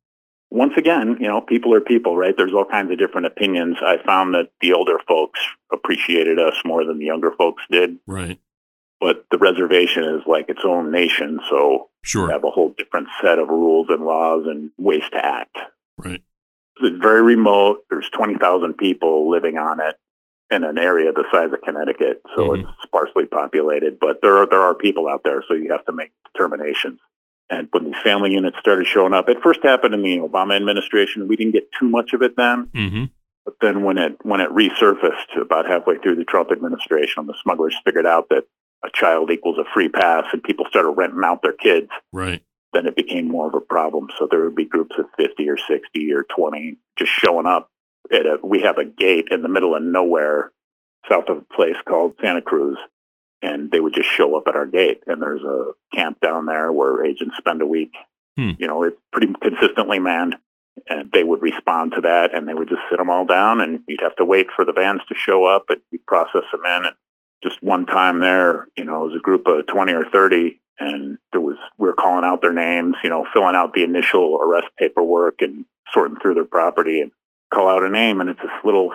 Once 0.51 0.73
again, 0.77 1.15
you 1.19 1.27
know, 1.27 1.41
people 1.41 1.73
are 1.75 1.79
people, 1.81 2.17
right? 2.17 2.35
There's 2.35 2.53
all 2.53 2.65
kinds 2.65 2.91
of 2.91 2.97
different 2.97 3.27
opinions. 3.27 3.77
I 3.81 3.97
found 4.03 4.33
that 4.33 4.49
the 4.61 4.73
older 4.73 4.97
folks 5.07 5.39
appreciated 5.71 6.39
us 6.39 6.55
more 6.65 6.83
than 6.83 6.97
the 6.97 7.05
younger 7.05 7.31
folks 7.37 7.63
did. 7.69 7.97
Right. 8.07 8.39
But 8.99 9.27
the 9.31 9.37
reservation 9.37 10.03
is 10.03 10.23
like 10.25 10.49
its 10.49 10.61
own 10.65 10.91
nation, 10.91 11.39
so 11.49 11.89
Sure. 12.03 12.31
have 12.31 12.43
a 12.43 12.49
whole 12.49 12.73
different 12.77 13.07
set 13.21 13.37
of 13.39 13.47
rules 13.49 13.87
and 13.89 14.03
laws 14.05 14.45
and 14.47 14.71
ways 14.77 15.03
to 15.11 15.23
act. 15.23 15.57
Right. 15.97 16.21
It's 16.81 17.01
very 17.01 17.21
remote. 17.21 17.83
There's 17.89 18.09
20,000 18.11 18.73
people 18.77 19.29
living 19.29 19.57
on 19.57 19.79
it 19.79 19.95
in 20.51 20.63
an 20.63 20.77
area 20.77 21.11
the 21.11 21.25
size 21.31 21.51
of 21.53 21.61
Connecticut, 21.61 22.21
so 22.35 22.49
Mhm. 22.49 22.61
it's 22.61 22.83
sparsely 22.83 23.25
populated. 23.25 23.99
But 23.99 24.21
there 24.21 24.37
are, 24.37 24.45
there 24.47 24.61
are 24.61 24.73
people 24.73 25.07
out 25.07 25.21
there, 25.23 25.43
so 25.47 25.53
you 25.53 25.71
have 25.71 25.85
to 25.85 25.91
make 25.91 26.11
determinations. 26.33 26.99
And 27.51 27.67
when 27.71 27.85
these 27.85 28.01
family 28.03 28.31
units 28.33 28.57
started 28.59 28.85
showing 28.87 29.13
up, 29.13 29.27
it 29.29 29.41
first 29.43 29.61
happened 29.63 29.93
in 29.93 30.01
the 30.01 30.17
Obama 30.19 30.55
administration. 30.55 31.27
We 31.27 31.35
didn't 31.35 31.53
get 31.53 31.71
too 31.79 31.89
much 31.89 32.13
of 32.13 32.21
it 32.21 32.35
then, 32.37 32.67
Mm-hmm. 32.75 33.03
but 33.45 33.55
then 33.61 33.83
when 33.83 33.97
it 33.97 34.17
when 34.23 34.39
it 34.41 34.49
resurfaced 34.51 35.39
about 35.39 35.65
halfway 35.67 35.97
through 35.97 36.15
the 36.15 36.23
Trump 36.25 36.51
administration, 36.51 37.25
the 37.27 37.33
smugglers 37.43 37.75
figured 37.85 38.05
out 38.05 38.29
that 38.29 38.45
a 38.83 38.89
child 38.91 39.29
equals 39.31 39.57
a 39.57 39.65
free 39.73 39.89
pass, 39.89 40.25
and 40.31 40.41
people 40.43 40.65
started 40.69 40.91
renting 40.91 41.23
out 41.23 41.41
their 41.41 41.53
kids 41.53 41.89
Right. 42.13 42.41
Then 42.73 42.85
it 42.85 42.95
became 42.95 43.27
more 43.27 43.47
of 43.47 43.55
a 43.55 43.61
problem. 43.61 44.09
So 44.17 44.27
there 44.29 44.43
would 44.43 44.55
be 44.55 44.65
groups 44.65 44.95
of 44.97 45.05
50 45.17 45.49
or 45.49 45.57
60 45.57 46.13
or 46.13 46.23
20 46.35 46.77
just 46.97 47.11
showing 47.11 47.47
up 47.47 47.69
at 48.11 48.25
a, 48.25 48.37
we 48.43 48.61
have 48.61 48.77
a 48.77 48.85
gate 48.85 49.27
in 49.31 49.41
the 49.41 49.49
middle 49.49 49.75
of 49.75 49.83
nowhere 49.83 50.51
south 51.09 51.29
of 51.29 51.37
a 51.37 51.53
place 51.53 51.75
called 51.87 52.15
Santa 52.21 52.41
Cruz. 52.41 52.77
And 53.41 53.71
they 53.71 53.79
would 53.79 53.93
just 53.93 54.09
show 54.09 54.35
up 54.35 54.47
at 54.47 54.55
our 54.55 54.65
gate. 54.65 55.01
And 55.07 55.21
there's 55.21 55.43
a 55.43 55.71
camp 55.95 56.19
down 56.19 56.45
there 56.45 56.71
where 56.71 57.05
agents 57.05 57.37
spend 57.37 57.61
a 57.61 57.65
week. 57.65 57.93
Hmm. 58.37 58.51
You 58.59 58.67
know, 58.67 58.83
it's 58.83 58.97
pretty 59.11 59.33
consistently 59.41 59.99
manned. 59.99 60.35
And 60.87 61.11
they 61.11 61.23
would 61.23 61.41
respond 61.41 61.93
to 61.95 62.01
that 62.01 62.33
and 62.33 62.47
they 62.47 62.53
would 62.53 62.69
just 62.69 62.81
sit 62.89 62.97
them 62.97 63.09
all 63.09 63.25
down 63.25 63.59
and 63.59 63.81
you'd 63.87 64.01
have 64.01 64.15
to 64.17 64.25
wait 64.25 64.47
for 64.55 64.63
the 64.63 64.71
vans 64.71 65.01
to 65.09 65.15
show 65.15 65.45
up 65.45 65.65
and 65.69 65.81
you'd 65.91 66.05
process 66.05 66.43
them 66.51 66.65
in. 66.65 66.85
And 66.85 66.95
just 67.43 67.61
one 67.61 67.85
time 67.85 68.19
there, 68.19 68.67
you 68.77 68.85
know, 68.85 69.03
it 69.03 69.07
was 69.07 69.15
a 69.17 69.21
group 69.21 69.47
of 69.47 69.67
20 69.67 69.93
or 69.93 70.05
30 70.05 70.59
and 70.79 71.17
there 71.31 71.41
was 71.41 71.57
we 71.77 71.87
were 71.87 71.93
calling 71.93 72.25
out 72.25 72.41
their 72.41 72.53
names, 72.53 72.95
you 73.03 73.09
know, 73.09 73.25
filling 73.33 73.55
out 73.55 73.73
the 73.73 73.83
initial 73.83 74.39
arrest 74.41 74.67
paperwork 74.77 75.41
and 75.41 75.65
sorting 75.93 76.17
through 76.21 76.35
their 76.35 76.45
property 76.45 77.01
and 77.01 77.11
call 77.53 77.67
out 77.67 77.83
a 77.83 77.89
name 77.89 78.21
and 78.21 78.29
it's 78.29 78.41
this 78.41 78.51
little 78.63 78.91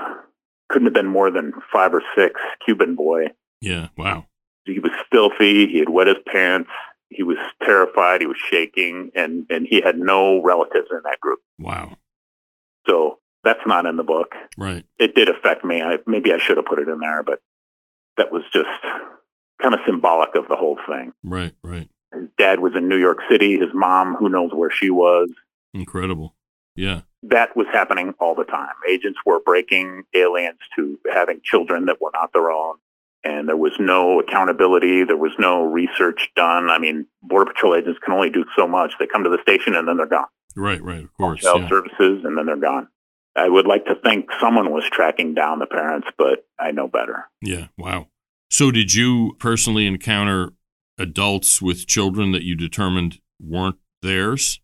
couldn't 0.68 0.86
have 0.86 0.94
been 0.94 1.06
more 1.06 1.30
than 1.30 1.52
five 1.72 1.92
or 1.92 2.02
six 2.16 2.40
Cuban 2.64 2.94
boy. 2.94 3.26
Yeah. 3.60 3.88
Wow. 3.96 4.26
He 4.64 4.78
was 4.78 4.92
filthy, 5.12 5.66
he 5.66 5.78
had 5.78 5.88
wet 5.88 6.06
his 6.06 6.16
pants, 6.26 6.70
he 7.10 7.22
was 7.22 7.36
terrified, 7.62 8.20
he 8.20 8.26
was 8.26 8.38
shaking 8.50 9.10
and 9.14 9.46
and 9.50 9.66
he 9.68 9.80
had 9.80 9.98
no 9.98 10.42
relatives 10.42 10.88
in 10.90 11.00
that 11.04 11.20
group. 11.20 11.40
Wow. 11.58 11.96
So 12.88 13.18
that's 13.42 13.66
not 13.66 13.86
in 13.86 13.96
the 13.96 14.02
book. 14.02 14.34
Right. 14.56 14.84
It 14.98 15.14
did 15.14 15.28
affect 15.28 15.64
me. 15.64 15.82
I 15.82 15.98
maybe 16.06 16.32
I 16.32 16.38
should 16.38 16.56
have 16.56 16.66
put 16.66 16.78
it 16.78 16.88
in 16.88 16.98
there, 16.98 17.22
but 17.22 17.40
that 18.16 18.32
was 18.32 18.42
just 18.52 18.68
kind 19.60 19.74
of 19.74 19.80
symbolic 19.86 20.34
of 20.34 20.48
the 20.48 20.56
whole 20.56 20.78
thing. 20.88 21.12
Right. 21.22 21.52
Right. 21.62 21.88
His 22.12 22.28
dad 22.38 22.60
was 22.60 22.72
in 22.76 22.88
New 22.88 22.98
York 22.98 23.18
City. 23.30 23.58
His 23.58 23.70
mom, 23.74 24.14
who 24.16 24.28
knows 24.28 24.50
where 24.52 24.70
she 24.70 24.90
was. 24.90 25.30
Incredible. 25.72 26.34
Yeah. 26.76 27.02
That 27.22 27.56
was 27.56 27.66
happening 27.72 28.14
all 28.20 28.34
the 28.34 28.44
time. 28.44 28.74
Agents 28.88 29.18
were 29.24 29.40
breaking 29.40 30.04
aliens 30.14 30.58
to 30.76 30.98
having 31.12 31.40
children 31.42 31.86
that 31.86 32.00
were 32.00 32.10
not 32.12 32.32
their 32.32 32.50
own. 32.50 32.76
And 33.24 33.48
there 33.48 33.56
was 33.56 33.72
no 33.78 34.20
accountability. 34.20 35.04
There 35.04 35.16
was 35.16 35.32
no 35.38 35.62
research 35.62 36.30
done. 36.36 36.68
I 36.68 36.78
mean, 36.78 37.06
Border 37.22 37.52
Patrol 37.52 37.74
agents 37.74 37.98
can 38.04 38.12
only 38.12 38.28
do 38.28 38.44
so 38.54 38.68
much. 38.68 38.94
They 38.98 39.06
come 39.06 39.24
to 39.24 39.30
the 39.30 39.40
station 39.40 39.74
and 39.74 39.88
then 39.88 39.96
they're 39.96 40.06
gone. 40.06 40.26
Right. 40.54 40.82
Right. 40.82 41.04
Of 41.04 41.14
course. 41.14 41.40
Child 41.40 41.62
Yeah. 41.62 41.68
services 41.68 42.24
and 42.24 42.36
then 42.36 42.46
they're 42.46 42.56
gone. 42.56 42.88
I 43.34 43.48
would 43.48 43.66
like 43.66 43.86
to 43.86 43.94
think 43.96 44.28
someone 44.38 44.70
was 44.70 44.84
tracking 44.90 45.34
down 45.34 45.58
the 45.58 45.66
parents, 45.66 46.06
but 46.18 46.46
I 46.60 46.70
know 46.70 46.86
better. 46.86 47.24
Yeah. 47.40 47.68
Wow. 47.78 48.08
So, 48.50 48.70
did 48.70 48.94
you 48.94 49.36
personally 49.38 49.86
encounter 49.86 50.52
adults 50.98 51.60
with 51.60 51.86
children 51.86 52.32
that 52.32 52.42
you 52.42 52.54
determined 52.54 53.18
weren't 53.40 53.76
theirs? 54.02 54.60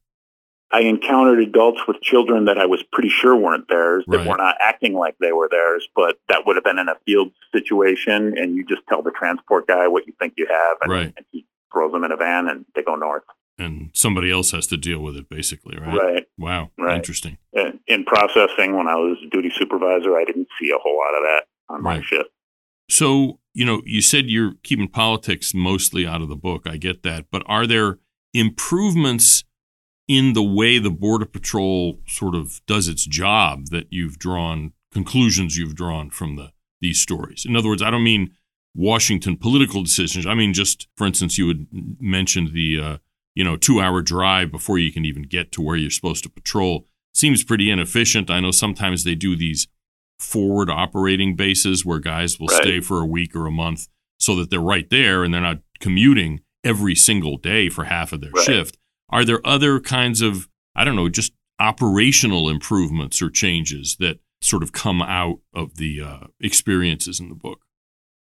I 0.72 0.82
encountered 0.82 1.40
adults 1.40 1.80
with 1.88 2.00
children 2.00 2.44
that 2.44 2.56
I 2.56 2.66
was 2.66 2.84
pretty 2.92 3.08
sure 3.08 3.34
weren't 3.34 3.66
theirs, 3.68 4.04
that 4.06 4.18
Right. 4.18 4.28
were 4.28 4.36
not 4.36 4.56
acting 4.60 4.94
like 4.94 5.16
they 5.18 5.32
were 5.32 5.48
theirs, 5.50 5.88
but 5.96 6.20
that 6.28 6.46
would 6.46 6.54
have 6.54 6.62
been 6.64 6.78
in 6.78 6.88
a 6.88 6.94
field 7.04 7.32
situation, 7.52 8.38
and 8.38 8.54
you 8.54 8.64
just 8.64 8.82
tell 8.88 9.02
the 9.02 9.10
transport 9.10 9.66
guy 9.66 9.88
what 9.88 10.06
you 10.06 10.12
think 10.20 10.34
you 10.36 10.46
have, 10.48 10.76
and, 10.82 10.92
Right. 10.92 11.12
and 11.16 11.26
he 11.32 11.44
throws 11.72 11.90
them 11.90 12.04
in 12.04 12.12
a 12.12 12.16
van, 12.16 12.46
and 12.48 12.66
they 12.76 12.82
go 12.82 12.94
north. 12.94 13.24
And 13.58 13.90
somebody 13.94 14.30
else 14.30 14.52
has 14.52 14.68
to 14.68 14.76
deal 14.76 15.00
with 15.00 15.16
it, 15.16 15.28
basically, 15.28 15.76
right? 15.76 15.98
Right. 16.00 16.26
Wow. 16.38 16.70
Right. 16.78 16.94
Interesting. 16.94 17.38
And 17.52 17.80
in 17.88 18.04
processing, 18.04 18.76
when 18.76 18.86
I 18.86 18.94
was 18.94 19.18
a 19.26 19.28
duty 19.28 19.50
supervisor, 19.50 20.16
I 20.16 20.24
didn't 20.24 20.48
see 20.60 20.70
a 20.70 20.78
whole 20.78 20.96
lot 20.96 21.14
of 21.16 21.22
that 21.24 21.46
on 21.68 21.82
my 21.82 21.96
Right. 21.96 22.04
shift. 22.04 22.30
So, 22.88 23.39
you 23.52 23.64
know, 23.64 23.82
you 23.84 24.00
said 24.00 24.26
you're 24.26 24.54
keeping 24.62 24.88
politics 24.88 25.52
mostly 25.54 26.06
out 26.06 26.22
of 26.22 26.28
the 26.28 26.36
book. 26.36 26.66
I 26.66 26.76
get 26.76 27.02
that. 27.02 27.26
But 27.30 27.42
are 27.46 27.66
there 27.66 27.98
improvements 28.32 29.44
in 30.06 30.32
the 30.32 30.42
way 30.42 30.78
the 30.78 30.90
Border 30.90 31.26
Patrol 31.26 32.00
sort 32.06 32.34
of 32.34 32.60
does 32.66 32.88
its 32.88 33.04
job 33.04 33.66
that 33.66 33.86
you've 33.90 34.18
drawn, 34.18 34.72
conclusions 34.92 35.56
you've 35.56 35.74
drawn 35.74 36.10
from 36.10 36.36
the 36.36 36.52
these 36.80 37.00
stories? 37.00 37.44
In 37.44 37.56
other 37.56 37.68
words, 37.68 37.82
I 37.82 37.90
don't 37.90 38.04
mean 38.04 38.34
Washington 38.74 39.36
political 39.36 39.82
decisions. 39.82 40.26
I 40.26 40.34
mean, 40.34 40.54
just 40.54 40.88
for 40.96 41.06
instance, 41.06 41.36
you 41.36 41.48
had 41.48 41.66
mentioned 42.00 42.52
the, 42.52 42.80
uh, 42.80 42.96
you 43.34 43.44
know, 43.44 43.56
two 43.56 43.80
hour 43.80 44.00
drive 44.00 44.50
before 44.52 44.78
you 44.78 44.92
can 44.92 45.04
even 45.04 45.22
get 45.22 45.50
to 45.52 45.62
where 45.62 45.76
you're 45.76 45.90
supposed 45.90 46.22
to 46.24 46.30
patrol. 46.30 46.86
Seems 47.12 47.42
pretty 47.42 47.70
inefficient. 47.70 48.30
I 48.30 48.38
know 48.38 48.52
sometimes 48.52 49.02
they 49.02 49.16
do 49.16 49.34
these 49.34 49.66
forward 50.20 50.70
operating 50.70 51.34
bases 51.36 51.84
where 51.84 51.98
guys 51.98 52.38
will 52.38 52.46
Right. 52.48 52.62
stay 52.62 52.80
for 52.80 53.00
a 53.00 53.06
week 53.06 53.34
or 53.34 53.46
a 53.46 53.50
month 53.50 53.88
so 54.18 54.36
that 54.36 54.50
they're 54.50 54.60
right 54.60 54.88
there 54.90 55.24
and 55.24 55.32
they're 55.32 55.40
not 55.40 55.60
commuting 55.80 56.40
every 56.62 56.94
single 56.94 57.36
day 57.38 57.68
for 57.68 57.84
half 57.84 58.12
of 58.12 58.20
their 58.20 58.32
Right. 58.32 58.44
shift. 58.44 58.78
Are 59.08 59.24
there 59.24 59.44
other 59.46 59.80
kinds 59.80 60.20
of, 60.20 60.48
I 60.76 60.84
don't 60.84 60.94
know, 60.96 61.08
just 61.08 61.32
operational 61.58 62.48
improvements 62.48 63.20
or 63.22 63.30
changes 63.30 63.96
that 63.98 64.20
sort 64.42 64.62
of 64.62 64.72
come 64.72 65.02
out 65.02 65.38
of 65.54 65.76
the 65.76 66.00
uh, 66.00 66.18
experiences 66.40 67.18
in 67.20 67.28
the 67.28 67.34
book? 67.34 67.60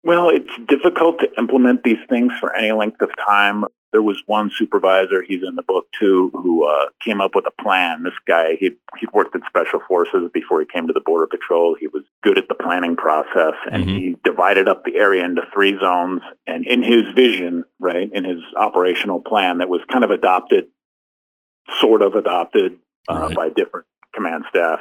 Well, 0.05 0.29
it's 0.31 0.51
difficult 0.69 1.19
to 1.21 1.29
implement 1.39 1.83
these 1.83 1.99
things 2.09 2.33
for 2.41 2.55
any 2.55 2.73
length 2.73 3.01
of 3.03 3.11
time. 3.17 3.65
There 3.91 4.03
was 4.03 4.23
one 4.27 4.51
supervisor, 4.55 5.23
he's 5.23 5.43
in 5.43 5.55
the 5.57 5.63
book 5.63 5.87
too, 5.99 6.31
who 6.35 6.65
uh, 6.69 6.87
came 7.03 7.23
up 7.23 7.35
with 7.35 7.47
a 7.47 7.63
plan. 7.63 8.03
This 8.03 8.13
guy, 8.27 8.57
he 8.61 8.73
he'd 8.99 9.13
worked 9.15 9.35
in 9.35 9.41
special 9.49 9.81
forces 9.89 10.31
before 10.33 10.61
he 10.61 10.67
came 10.67 10.87
to 10.89 10.93
the 10.93 11.01
border 11.01 11.27
patrol. 11.27 11.75
He 11.75 11.87
was 11.89 12.03
good 12.23 12.37
at 12.37 12.49
the 12.49 12.55
planning 12.55 12.97
process, 12.97 13.55
and 13.73 13.85
Mhm. 13.85 13.99
he 13.99 14.17
divided 14.25 14.69
up 14.69 14.85
the 14.85 14.97
area 14.97 15.25
into 15.25 15.43
three 15.55 15.79
zones. 15.81 16.21
And 16.47 16.67
in 16.67 16.83
his 16.83 17.09
vision, 17.15 17.65
right, 17.81 18.11
in 18.13 18.25
his 18.25 18.43
operational 18.57 19.21
plan, 19.21 19.59
that 19.59 19.71
was 19.71 19.81
kind 19.91 20.05
of 20.05 20.11
adopted, 20.11 20.69
sort 21.81 22.03
of 22.03 22.15
adopted 22.15 22.79
uh, 23.09 23.29
Right. 23.29 23.35
by 23.35 23.49
different 23.49 23.87
command 24.15 24.45
staff. 24.51 24.81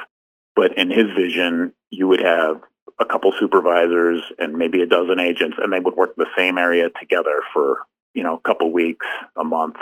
But 0.54 0.76
in 0.76 0.90
his 0.90 1.10
vision, 1.12 1.72
you 1.88 2.08
would 2.08 2.20
have 2.20 2.60
a 3.00 3.04
couple 3.04 3.32
supervisors 3.38 4.22
and 4.38 4.54
maybe 4.54 4.80
a 4.82 4.86
dozen 4.86 5.20
agents, 5.20 5.56
and 5.62 5.72
they 5.72 5.80
would 5.80 5.94
work 5.96 6.16
the 6.16 6.26
same 6.36 6.58
area 6.58 6.88
together 6.98 7.42
for 7.52 7.78
you 8.14 8.22
know 8.22 8.34
a 8.36 8.40
couple 8.48 8.72
weeks, 8.72 9.06
a 9.36 9.44
month, 9.44 9.76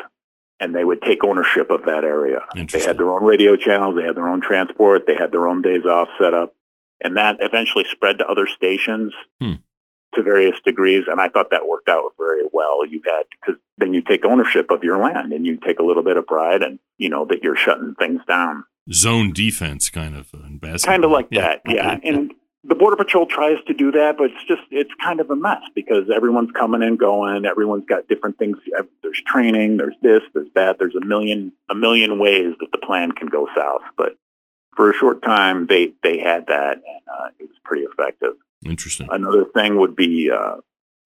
and 0.61 0.75
they 0.75 0.85
would 0.85 1.01
take 1.03 1.25
ownership 1.25 1.71
of 1.71 1.85
that 1.87 2.05
area. 2.05 2.41
They 2.55 2.81
had 2.83 2.99
their 2.99 3.11
own 3.11 3.25
radio 3.25 3.57
channels, 3.57 3.97
they 3.97 4.03
had 4.05 4.17
their 4.17 4.29
own 4.29 4.41
transport, 4.41 5.07
they 5.07 5.15
had 5.15 5.33
their 5.33 5.47
own 5.49 5.63
days 5.63 5.85
off 5.87 6.09
set 6.21 6.35
up, 6.35 6.55
and 7.03 7.17
that 7.17 7.37
eventually 7.41 7.85
spread 7.91 8.19
to 8.19 8.27
other 8.27 8.47
stations 8.47 9.13
Hmm. 9.41 9.55
to 10.15 10.23
various 10.23 10.57
degrees. 10.65 11.05
And 11.09 11.21
I 11.21 11.29
thought 11.29 11.51
that 11.51 11.67
worked 11.69 11.89
out 11.89 12.03
very 12.19 12.43
well. 12.53 12.85
You 12.87 13.01
had 13.07 13.25
because 13.41 13.61
then 13.79 13.93
you 13.95 14.03
take 14.03 14.25
ownership 14.25 14.71
of 14.71 14.83
your 14.85 14.99
land 14.99 15.33
and 15.33 15.47
you 15.47 15.57
take 15.59 15.79
a 15.79 15.83
little 15.85 16.03
bit 16.03 16.17
of 16.17 16.27
pride, 16.27 16.63
and 16.63 16.79
you 16.99 17.09
know 17.09 17.25
that 17.27 17.43
you're 17.43 17.57
shutting 17.57 17.95
things 17.99 18.21
down 18.29 18.65
Zone 18.93 19.33
defense, 19.33 19.91
kind 19.91 20.15
of 20.17 20.29
uh, 20.35 20.47
in 20.47 20.59
basketball. 20.59 20.93
kind 20.93 21.05
of 21.05 21.11
like 21.11 21.29
that 21.31 21.61
yeah 21.67 21.99
and 22.05 22.33
the 22.69 22.75
border 22.75 22.97
patrol 22.97 23.27
tries 23.27 23.59
to 23.67 23.75
do 23.75 23.93
that 23.93 24.17
but 24.19 24.31
it's 24.31 24.45
just 24.47 24.63
it's 24.71 24.91
kind 25.03 25.21
of 25.21 25.31
a 25.31 25.37
mess 25.37 25.63
because 25.75 26.11
everyone's 26.15 26.51
coming 26.53 26.83
and 26.83 26.99
going. 26.99 27.45
Everyone's 27.45 27.87
got 27.87 28.09
different 28.09 28.39
things. 28.39 28.59
There's 29.03 29.23
training 29.27 29.77
there's 29.77 29.95
this 30.03 30.23
there's 30.35 30.49
that. 30.55 30.79
There's 30.79 30.95
a 30.95 31.05
million 31.05 31.53
a 31.71 31.75
million 31.75 32.19
ways 32.19 32.55
that 32.61 32.73
the 32.73 32.79
plan 32.79 33.13
can 33.13 33.29
go 33.29 33.49
south 33.57 33.83
but 33.97 34.17
for 34.77 34.91
a 34.91 34.95
short 34.95 35.23
time 35.23 35.67
they 35.67 35.93
they 36.03 36.19
had 36.19 36.47
that 36.49 36.75
and 36.75 37.03
uh, 37.11 37.29
it 37.39 37.49
was 37.49 37.59
pretty 37.65 37.85
effective. 37.85 38.35
Interesting. 38.65 39.09
another 39.11 39.45
thing 39.55 39.79
would 39.79 39.95
be 39.95 40.31
uh, 40.31 40.57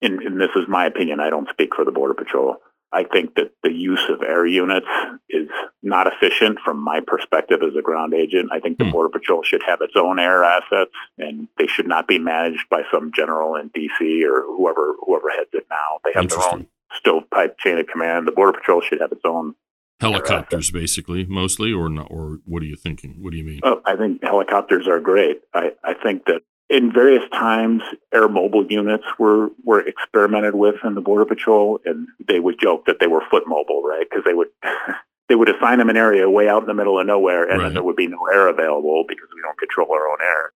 and, 0.01 0.21
and 0.21 0.39
this 0.39 0.49
is 0.55 0.63
my 0.67 0.85
opinion 0.85 1.19
i 1.19 1.29
don't 1.29 1.49
speak 1.49 1.75
for 1.75 1.85
the 1.85 1.91
border 1.91 2.13
patrol 2.13 2.57
I 2.93 3.03
think 3.05 3.35
that 3.35 3.51
the 3.63 3.71
use 3.71 4.03
of 4.09 4.21
air 4.21 4.45
units 4.45 4.87
is 5.29 5.47
not 5.81 6.07
efficient 6.07 6.59
from 6.63 6.77
my 6.83 6.99
perspective 6.99 7.59
as 7.63 7.75
a 7.77 7.81
ground 7.81 8.13
agent. 8.13 8.49
I 8.51 8.59
think 8.59 8.77
the 8.77 8.85
Hmm. 8.85 8.91
Border 8.91 9.09
Patrol 9.09 9.43
should 9.43 9.63
have 9.63 9.79
its 9.81 9.93
own 9.95 10.19
air 10.19 10.43
assets 10.43 10.91
and 11.17 11.47
they 11.57 11.67
should 11.67 11.87
not 11.87 12.07
be 12.07 12.19
managed 12.19 12.67
by 12.69 12.83
some 12.91 13.11
general 13.13 13.55
in 13.55 13.69
DC 13.69 14.23
or 14.25 14.41
whoever 14.43 14.95
whoever 15.05 15.29
heads 15.29 15.49
it 15.53 15.65
now. 15.69 15.99
They 16.03 16.11
have 16.13 16.29
their 16.29 16.39
own 16.51 16.67
stovepipe 16.97 17.57
chain 17.59 17.77
of 17.77 17.87
command. 17.87 18.27
The 18.27 18.31
Border 18.33 18.57
Patrol 18.59 18.81
should 18.81 18.99
have 18.99 19.11
its 19.13 19.21
own. 19.23 19.55
Helicopters, 20.01 20.71
basically, 20.71 21.25
mostly, 21.25 21.71
or 21.71 21.87
not, 21.87 22.07
or 22.09 22.39
what 22.45 22.63
are 22.63 22.65
you 22.65 22.75
thinking? 22.75 23.17
What 23.21 23.31
do 23.31 23.37
you 23.37 23.43
mean? 23.43 23.59
Oh, 23.63 23.81
I 23.85 23.95
think 23.95 24.23
helicopters 24.23 24.87
are 24.87 24.99
great. 24.99 25.41
I, 25.53 25.73
I 25.83 25.93
think 25.93 26.25
that 26.25 26.41
in 26.71 26.91
various 26.93 27.23
times, 27.31 27.83
air 28.13 28.27
mobile 28.27 28.65
units 28.69 29.03
were, 29.19 29.49
were 29.63 29.81
experimented 29.85 30.55
with 30.55 30.75
in 30.83 30.95
the 30.95 31.01
Border 31.01 31.25
Patrol, 31.25 31.79
and 31.85 32.07
they 32.27 32.39
would 32.39 32.59
joke 32.59 32.85
that 32.85 32.97
they 32.99 33.07
were 33.07 33.21
foot 33.29 33.43
mobile, 33.47 33.83
right? 33.83 34.07
Because 34.09 34.23
they 34.25 34.33
would 34.33 34.47
they 35.29 35.35
would 35.35 35.49
assign 35.49 35.77
them 35.79 35.89
an 35.89 35.97
area 35.97 36.29
way 36.29 36.47
out 36.49 36.61
in 36.63 36.67
the 36.67 36.73
middle 36.73 36.99
of 36.99 37.05
nowhere, 37.05 37.43
and 37.43 37.59
Right. 37.59 37.65
then 37.65 37.73
there 37.75 37.83
would 37.83 37.95
be 37.95 38.07
no 38.07 38.19
air 38.33 38.47
available 38.47 39.05
because 39.07 39.27
we 39.35 39.41
don't 39.41 39.57
control 39.59 39.87
our 39.93 40.07
own 40.09 40.17
air. 40.21 40.51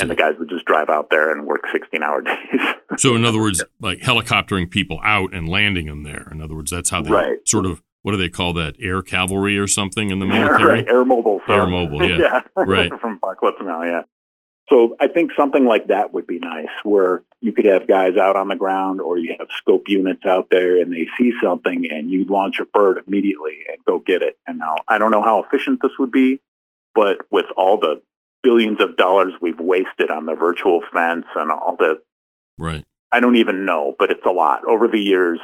And 0.00 0.10
the 0.10 0.16
guys 0.16 0.34
would 0.40 0.48
just 0.48 0.64
drive 0.64 0.88
out 0.90 1.08
there 1.10 1.30
and 1.30 1.46
work 1.46 1.64
sixteen 1.70 2.02
hour 2.02 2.20
days. 2.30 2.60
So, 2.96 3.14
in 3.14 3.24
other 3.24 3.38
words, 3.40 3.62
like 3.80 3.98
helicoptering 4.00 4.68
people 4.70 4.98
out 5.04 5.32
and 5.34 5.48
landing 5.48 5.86
them 5.86 6.02
there. 6.02 6.28
In 6.32 6.42
other 6.42 6.56
words, 6.56 6.70
that's 6.72 6.90
how 6.90 7.00
they 7.02 7.10
Right. 7.10 7.38
sort 7.46 7.64
of 7.64 7.80
what 8.02 8.12
do 8.12 8.16
they 8.18 8.28
call 8.28 8.52
that? 8.54 8.74
Air 8.80 9.02
cavalry 9.02 9.56
or 9.58 9.66
something 9.68 10.10
in 10.10 10.18
the 10.18 10.26
military? 10.34 10.64
right, 10.64 10.88
air 10.88 11.04
mobile. 11.04 11.40
Air 11.48 11.66
mobile, 11.66 12.04
yeah. 12.08 12.40
Right. 12.56 12.90
From 13.00 13.14
Apocalypse 13.22 13.58
Now, 13.62 13.82
yeah. 13.82 14.02
So 14.68 14.96
I 15.00 15.08
think 15.08 15.32
something 15.36 15.64
like 15.64 15.86
that 15.88 16.12
would 16.12 16.26
be 16.26 16.38
nice, 16.38 16.68
where 16.82 17.22
you 17.40 17.52
could 17.52 17.64
have 17.64 17.88
guys 17.88 18.16
out 18.16 18.36
on 18.36 18.48
the 18.48 18.56
ground, 18.56 19.00
or 19.00 19.16
you 19.16 19.34
have 19.38 19.48
scope 19.56 19.88
units 19.88 20.26
out 20.26 20.48
there, 20.50 20.80
and 20.80 20.92
they 20.92 21.08
see 21.16 21.32
something, 21.42 21.88
and 21.90 22.10
you 22.10 22.24
launch 22.24 22.58
a 22.60 22.66
bird 22.66 23.02
immediately 23.06 23.60
and 23.68 23.82
go 23.86 23.98
get 23.98 24.22
it. 24.22 24.36
And 24.46 24.58
now 24.58 24.76
I 24.86 24.98
don't 24.98 25.10
know 25.10 25.22
how 25.22 25.42
efficient 25.42 25.80
this 25.82 25.92
would 25.98 26.12
be, 26.12 26.40
but 26.94 27.18
with 27.30 27.46
all 27.56 27.78
the 27.78 28.02
billions 28.42 28.80
of 28.80 28.96
dollars 28.96 29.32
we've 29.40 29.58
wasted 29.58 30.10
on 30.10 30.26
the 30.26 30.34
virtual 30.34 30.82
fence 30.92 31.26
and 31.34 31.50
all 31.50 31.76
the 31.78 32.00
Right. 32.58 32.84
I 33.10 33.20
don't 33.20 33.36
even 33.36 33.64
know, 33.64 33.94
but 33.98 34.10
it's 34.10 34.26
a 34.26 34.30
lot. 34.30 34.66
Over 34.66 34.88
the 34.88 35.00
years, 35.00 35.38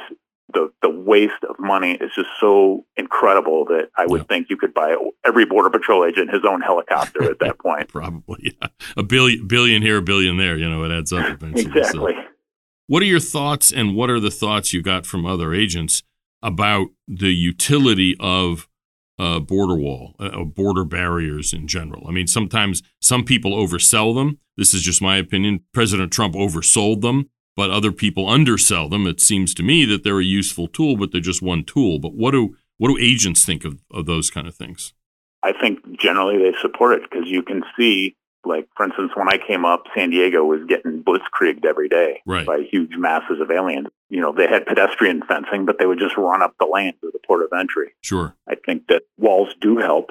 the, 0.53 0.71
the 0.81 0.89
waste 0.89 1.43
of 1.49 1.55
money 1.59 1.93
is 1.93 2.11
just 2.15 2.29
so 2.39 2.85
incredible 2.97 3.65
that 3.65 3.89
I 3.97 4.05
would 4.05 4.21
Yeah. 4.21 4.25
think 4.27 4.47
you 4.49 4.57
could 4.57 4.73
buy 4.73 4.95
every 5.25 5.45
Border 5.45 5.69
Patrol 5.69 6.05
agent 6.05 6.29
his 6.31 6.43
own 6.47 6.61
helicopter 6.61 7.23
at 7.23 7.39
that 7.39 7.59
point. 7.65 7.87
Probably, 7.89 8.55
yeah. 8.61 8.67
A 8.95 9.03
billion, 9.03 9.47
billion 9.47 9.81
here, 9.81 9.97
a 9.97 10.01
billion 10.01 10.37
there. 10.37 10.57
You 10.57 10.69
know, 10.69 10.83
it 10.83 10.91
adds 10.91 11.11
up 11.11 11.25
eventually. 11.29 11.63
so. 11.63 11.77
exactly. 11.79 12.13
What 12.87 13.01
are 13.01 13.05
your 13.07 13.19
thoughts, 13.19 13.71
and 13.71 13.95
what 13.95 14.11
are 14.11 14.19
the 14.19 14.29
thoughts 14.29 14.71
you 14.71 14.83
got 14.83 15.07
from 15.07 15.25
other 15.25 15.53
agents 15.55 16.03
about 16.43 16.89
the 17.07 17.33
utility 17.33 18.15
of 18.19 18.67
uh, 19.17 19.39
border 19.39 19.73
wall, 19.75 20.13
uh, 20.19 20.43
border 20.43 20.83
barriers 20.85 21.51
in 21.53 21.67
general? 21.67 22.05
I 22.07 22.11
mean, 22.11 22.27
sometimes 22.27 22.83
some 23.01 23.23
people 23.23 23.53
oversell 23.53 24.13
them. 24.13 24.37
This 24.55 24.75
is 24.75 24.83
just 24.83 25.01
my 25.01 25.17
opinion. 25.17 25.61
President 25.73 26.13
Trump 26.13 26.35
oversold 26.35 27.01
them, 27.01 27.29
but 27.55 27.71
other 27.71 27.91
people 27.91 28.29
undersell 28.29 28.89
them. 28.89 29.07
It 29.07 29.21
seems 29.21 29.53
to 29.55 29.63
me 29.63 29.85
that 29.85 30.03
they're 30.03 30.19
a 30.19 30.23
useful 30.23 30.67
tool, 30.67 30.97
but 30.97 31.11
they're 31.11 31.21
just 31.21 31.41
one 31.41 31.63
tool. 31.63 31.99
But 31.99 32.13
what 32.13 32.31
do 32.31 32.55
what 32.77 32.89
do 32.89 32.97
agents 32.99 33.45
think 33.45 33.63
of, 33.63 33.79
of 33.91 34.05
those 34.05 34.29
kind 34.29 34.47
of 34.47 34.55
things? 34.55 34.93
I 35.43 35.53
think 35.53 35.99
generally 35.99 36.37
they 36.37 36.53
support 36.61 36.93
it 36.99 37.09
because 37.09 37.29
you 37.29 37.43
can 37.43 37.63
see, 37.77 38.15
like, 38.43 38.67
for 38.75 38.85
instance, 38.85 39.11
when 39.15 39.29
I 39.29 39.37
came 39.37 39.63
up, 39.63 39.83
San 39.95 40.09
Diego 40.09 40.43
was 40.43 40.61
getting 40.67 41.03
blitzkrieged 41.03 41.65
every 41.65 41.87
day 41.87 42.21
Right. 42.25 42.45
by 42.45 42.67
huge 42.69 42.97
masses 42.97 43.39
of 43.39 43.51
aliens. 43.51 43.87
You 44.09 44.21
know, 44.21 44.33
they 44.33 44.47
had 44.47 44.65
pedestrian 44.65 45.21
fencing, 45.27 45.65
but 45.65 45.77
they 45.79 45.85
would 45.85 45.99
just 45.99 46.17
run 46.17 46.41
up 46.41 46.55
the 46.59 46.65
lane 46.65 46.93
to 47.01 47.11
the 47.13 47.19
port 47.25 47.43
of 47.43 47.57
entry. 47.57 47.93
Sure. 48.01 48.35
I 48.49 48.55
think 48.65 48.87
that 48.87 49.03
walls 49.17 49.53
do 49.61 49.77
help. 49.77 50.09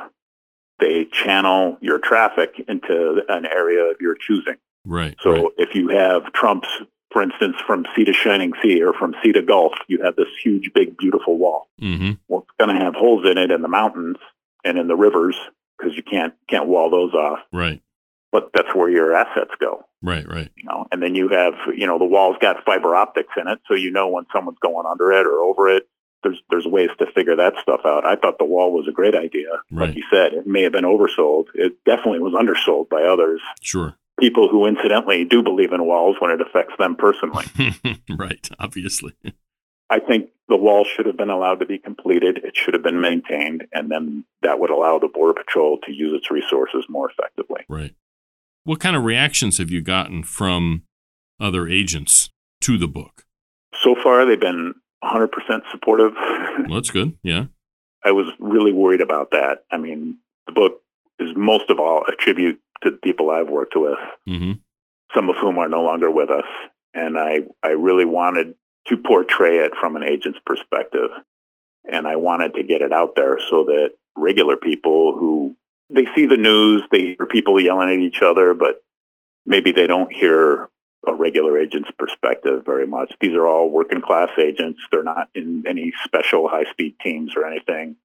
They 0.79 1.05
channel 1.05 1.79
your 1.81 1.99
traffic 1.99 2.55
into 2.69 3.23
an 3.29 3.45
area 3.45 3.85
of 3.91 3.97
your 4.01 4.15
choosing. 4.15 4.57
Right. 4.85 5.17
So 5.21 5.31
right. 5.33 5.45
if 5.59 5.75
you 5.75 5.89
have 5.89 6.33
Trump's, 6.33 6.69
for 7.15 7.23
instance, 7.23 7.55
from 7.65 7.87
sea 7.95 8.05
to 8.05 8.13
shining 8.13 8.53
sea 8.61 8.83
or 8.83 8.93
from 8.93 9.15
sea 9.23 9.33
to 9.33 9.41
Gulf, 9.41 9.73
you 9.87 10.03
have 10.03 10.17
this 10.17 10.27
huge, 10.43 10.73
big, 10.75 10.99
beautiful 10.99 11.39
wall. 11.39 11.69
Mm-hmm. 11.81 12.15
Well, 12.27 12.41
it's 12.41 12.57
going 12.59 12.77
to 12.77 12.85
have 12.85 12.95
holes 12.95 13.25
in 13.25 13.39
it 13.39 13.53
in 13.53 13.63
the 13.63 13.69
mountains 13.69 14.17
and 14.65 14.77
in 14.79 14.89
the 14.89 14.97
rivers 14.97 15.37
because 15.79 15.97
you 15.97 16.03
can't 16.03 16.35
can't 16.51 16.67
wall 16.67 16.91
those 16.91 17.15
off. 17.15 17.39
Right. 17.53 17.81
But 18.33 18.51
that's 18.53 18.75
where 18.75 18.91
your 18.91 19.15
assets 19.15 19.53
go, 19.61 19.85
Right. 20.03 20.27
Right. 20.29 20.51
you 20.57 20.65
know. 20.65 20.89
And 20.91 21.01
then 21.01 21.15
you 21.15 21.29
have, 21.29 21.55
you 21.77 21.87
know, 21.87 22.01
the 22.01 22.05
wall's 22.05 22.37
got 22.41 22.65
fiber 22.65 22.97
optics 22.97 23.33
in 23.41 23.47
it, 23.47 23.61
so 23.69 23.75
you 23.75 23.93
know 23.93 24.09
when 24.09 24.27
someone's 24.33 24.59
going 24.61 24.85
under 24.85 25.13
it 25.13 25.25
or 25.25 25.39
over 25.39 25.69
it. 25.69 25.89
There's 26.25 26.43
there's 26.51 26.67
ways 26.67 26.89
to 26.99 27.07
figure 27.15 27.37
that 27.37 27.53
stuff 27.63 27.83
out. 27.85 28.05
I 28.05 28.17
thought 28.17 28.39
the 28.39 28.45
wall 28.45 28.73
was 28.73 28.89
a 28.89 28.93
great 28.93 29.15
idea. 29.15 29.51
Right. 29.71 29.89
Like 29.89 29.97
you 29.97 30.03
said, 30.11 30.33
it 30.33 30.49
may 30.49 30.63
have 30.63 30.73
been 30.73 30.85
oversold. 30.85 31.47
It 31.55 31.77
definitely 31.85 32.21
was 32.21 32.35
undersold 32.37 32.89
by 32.89 33.03
others. 33.03 33.41
Sure. 33.61 33.95
People 34.21 34.49
who 34.49 34.67
incidentally 34.67 35.25
do 35.25 35.43
believe 35.43 35.73
in 35.73 35.85
walls 35.85 36.17
when 36.21 36.31
it 36.31 36.41
affects 36.41 36.75
them 36.79 36.97
personally. 36.97 37.47
right. 38.19 38.49
Obviously. 38.59 39.13
I 39.91 40.01
think 40.01 40.31
the 40.49 40.57
wall 40.57 40.85
should 40.85 41.07
have 41.07 41.17
been 41.17 41.31
allowed 41.31 41.61
to 41.61 41.67
be 41.67 41.79
completed. 41.79 42.41
It 42.45 42.57
should 42.57 42.75
have 42.75 42.83
been 42.83 43.01
maintained, 43.01 43.67
and 43.73 43.91
then 43.91 44.25
that 44.43 44.59
would 44.61 44.71
allow 44.71 44.99
the 44.99 45.09
Border 45.09 45.35
Patrol 45.35 45.79
to 45.85 45.93
use 45.93 46.17
its 46.17 46.31
resources 46.31 46.85
more 46.89 47.11
effectively. 47.11 47.63
Right. 47.69 47.95
What 48.65 48.81
kind 48.81 48.97
of 48.97 49.05
reactions 49.05 49.59
have 49.59 49.71
you 49.71 49.83
gotten 49.83 50.23
from 50.23 50.85
other 51.41 51.69
agents 51.69 52.31
to 52.63 52.79
the 52.79 52.89
book? 52.89 53.25
So 53.83 53.95
far, 54.03 54.25
they've 54.25 54.41
been 54.41 54.75
100% 55.03 55.29
supportive. 55.71 56.13
Well, 56.57 56.81
that's 56.81 56.91
good. 56.91 57.19
Yeah. 57.25 57.47
I 58.05 58.13
was 58.13 58.29
really 58.39 58.73
worried 58.73 59.01
about 59.01 59.33
that. 59.33 59.65
I 59.73 59.77
mean, 59.77 60.19
the 60.47 60.53
book 60.53 60.83
is 61.19 61.31
most 61.35 61.69
of 61.69 61.81
all 61.81 62.05
a 62.07 62.13
tribute 62.13 62.61
to 62.85 62.91
the 62.93 62.97
people 62.99 63.31
I've 63.31 63.49
worked 63.49 63.75
with, 63.77 63.99
Mm-hmm. 64.29 64.53
some 65.15 65.29
of 65.29 65.37
whom 65.37 65.59
are 65.59 65.69
no 65.69 65.83
longer 65.83 66.11
with 66.11 66.31
us. 66.31 66.45
And 66.95 67.19
I, 67.19 67.41
I 67.63 67.71
really 67.71 68.05
wanted 68.05 68.55
to 68.87 68.97
portray 68.97 69.59
it 69.59 69.73
from 69.81 69.97
an 69.97 70.05
agent's 70.05 70.39
perspective. 70.47 71.11
And 71.91 72.07
I 72.07 72.17
wanted 72.17 72.55
to 72.55 72.63
get 72.63 72.83
it 72.83 72.93
out 72.93 73.15
there 73.17 73.39
so 73.51 73.65
that 73.65 73.91
regular 74.17 74.57
people 74.57 75.17
who 75.19 75.57
they 75.91 76.07
see 76.15 76.27
the 76.27 76.37
news, 76.37 76.83
they 76.91 77.15
hear 77.17 77.27
people 77.27 77.61
yelling 77.61 77.91
at 77.91 77.99
each 77.99 78.23
other, 78.23 78.55
but 78.55 78.83
maybe 79.45 79.73
they 79.73 79.87
don't 79.87 80.13
hear 80.13 80.69
a 81.07 81.13
regular 81.15 81.59
agent's 81.59 81.91
perspective 81.99 82.65
very 82.65 82.87
much. 82.87 83.13
These 83.21 83.35
are 83.35 83.47
all 83.47 83.69
working 83.69 84.01
class 84.01 84.31
agents. 84.39 84.81
They're 84.91 85.03
not 85.03 85.29
in 85.35 85.65
any 85.69 85.93
special 86.05 86.49
high 86.49 86.65
speed 86.71 86.95
teams 87.03 87.35
or 87.37 87.45
anything. 87.47 87.97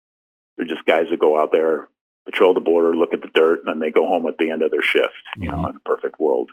They're 0.57 0.67
just 0.67 0.85
guys 0.85 1.05
that 1.09 1.19
go 1.19 1.39
out 1.39 1.53
there, 1.53 1.87
patrol 2.29 2.53
the 2.53 2.59
border, 2.59 2.95
look 2.95 3.13
at 3.13 3.21
the 3.21 3.29
dirt, 3.33 3.59
and 3.59 3.67
then 3.67 3.79
they 3.79 3.91
go 3.91 4.07
home 4.07 4.27
at 4.27 4.37
the 4.37 4.51
end 4.51 4.61
of 4.61 4.71
their 4.71 4.81
shift, 4.81 5.13
you 5.35 5.49
mm-hmm. 5.49 5.61
know, 5.61 5.69
in 5.69 5.75
a 5.75 5.79
perfect 5.79 6.19
world. 6.19 6.51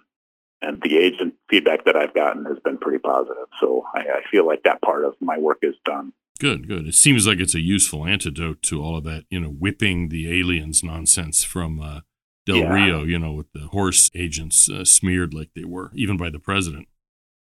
And 0.62 0.81
the 0.83 0.97
agent 0.97 1.35
feedback 1.51 1.85
that 1.85 1.97
I've 1.97 2.15
gotten 2.15 2.47
has 2.47 2.59
been 2.61 2.79
pretty 2.79 2.99
positive. 2.99 3.47
So 3.61 3.85
I, 3.95 4.01
I 4.01 4.21
feel 4.31 4.47
like 4.47 4.62
that 4.62 4.81
part 4.81 5.05
of 5.05 5.15
my 5.21 5.39
work 5.39 5.59
is 5.62 5.75
done. 5.85 6.12
Good, 6.39 6.67
good. 6.67 6.87
It 6.87 6.95
seems 6.95 7.27
like 7.27 7.41
it's 7.41 7.55
a 7.55 7.61
useful 7.61 8.07
antidote 8.07 8.62
to 8.62 8.83
all 8.83 8.97
of 8.97 9.05
that, 9.05 9.25
you 9.31 9.41
know, 9.41 9.49
whipping 9.49 10.09
the 10.09 10.31
aliens 10.39 10.83
nonsense 10.83 11.45
from 11.45 11.81
uh, 11.81 12.01
Del 12.47 12.59
yeah. 12.59 12.73
Rio, 12.73 13.05
you 13.05 13.19
know, 13.19 13.33
with 13.33 13.53
the 13.53 13.69
horse 13.69 14.11
agents 14.15 14.69
uh, 14.71 14.85
smeared 14.85 15.35
like 15.35 15.51
they 15.55 15.65
were, 15.65 15.91
even 15.95 16.17
by 16.17 16.31
the 16.31 16.39
president. 16.39 16.89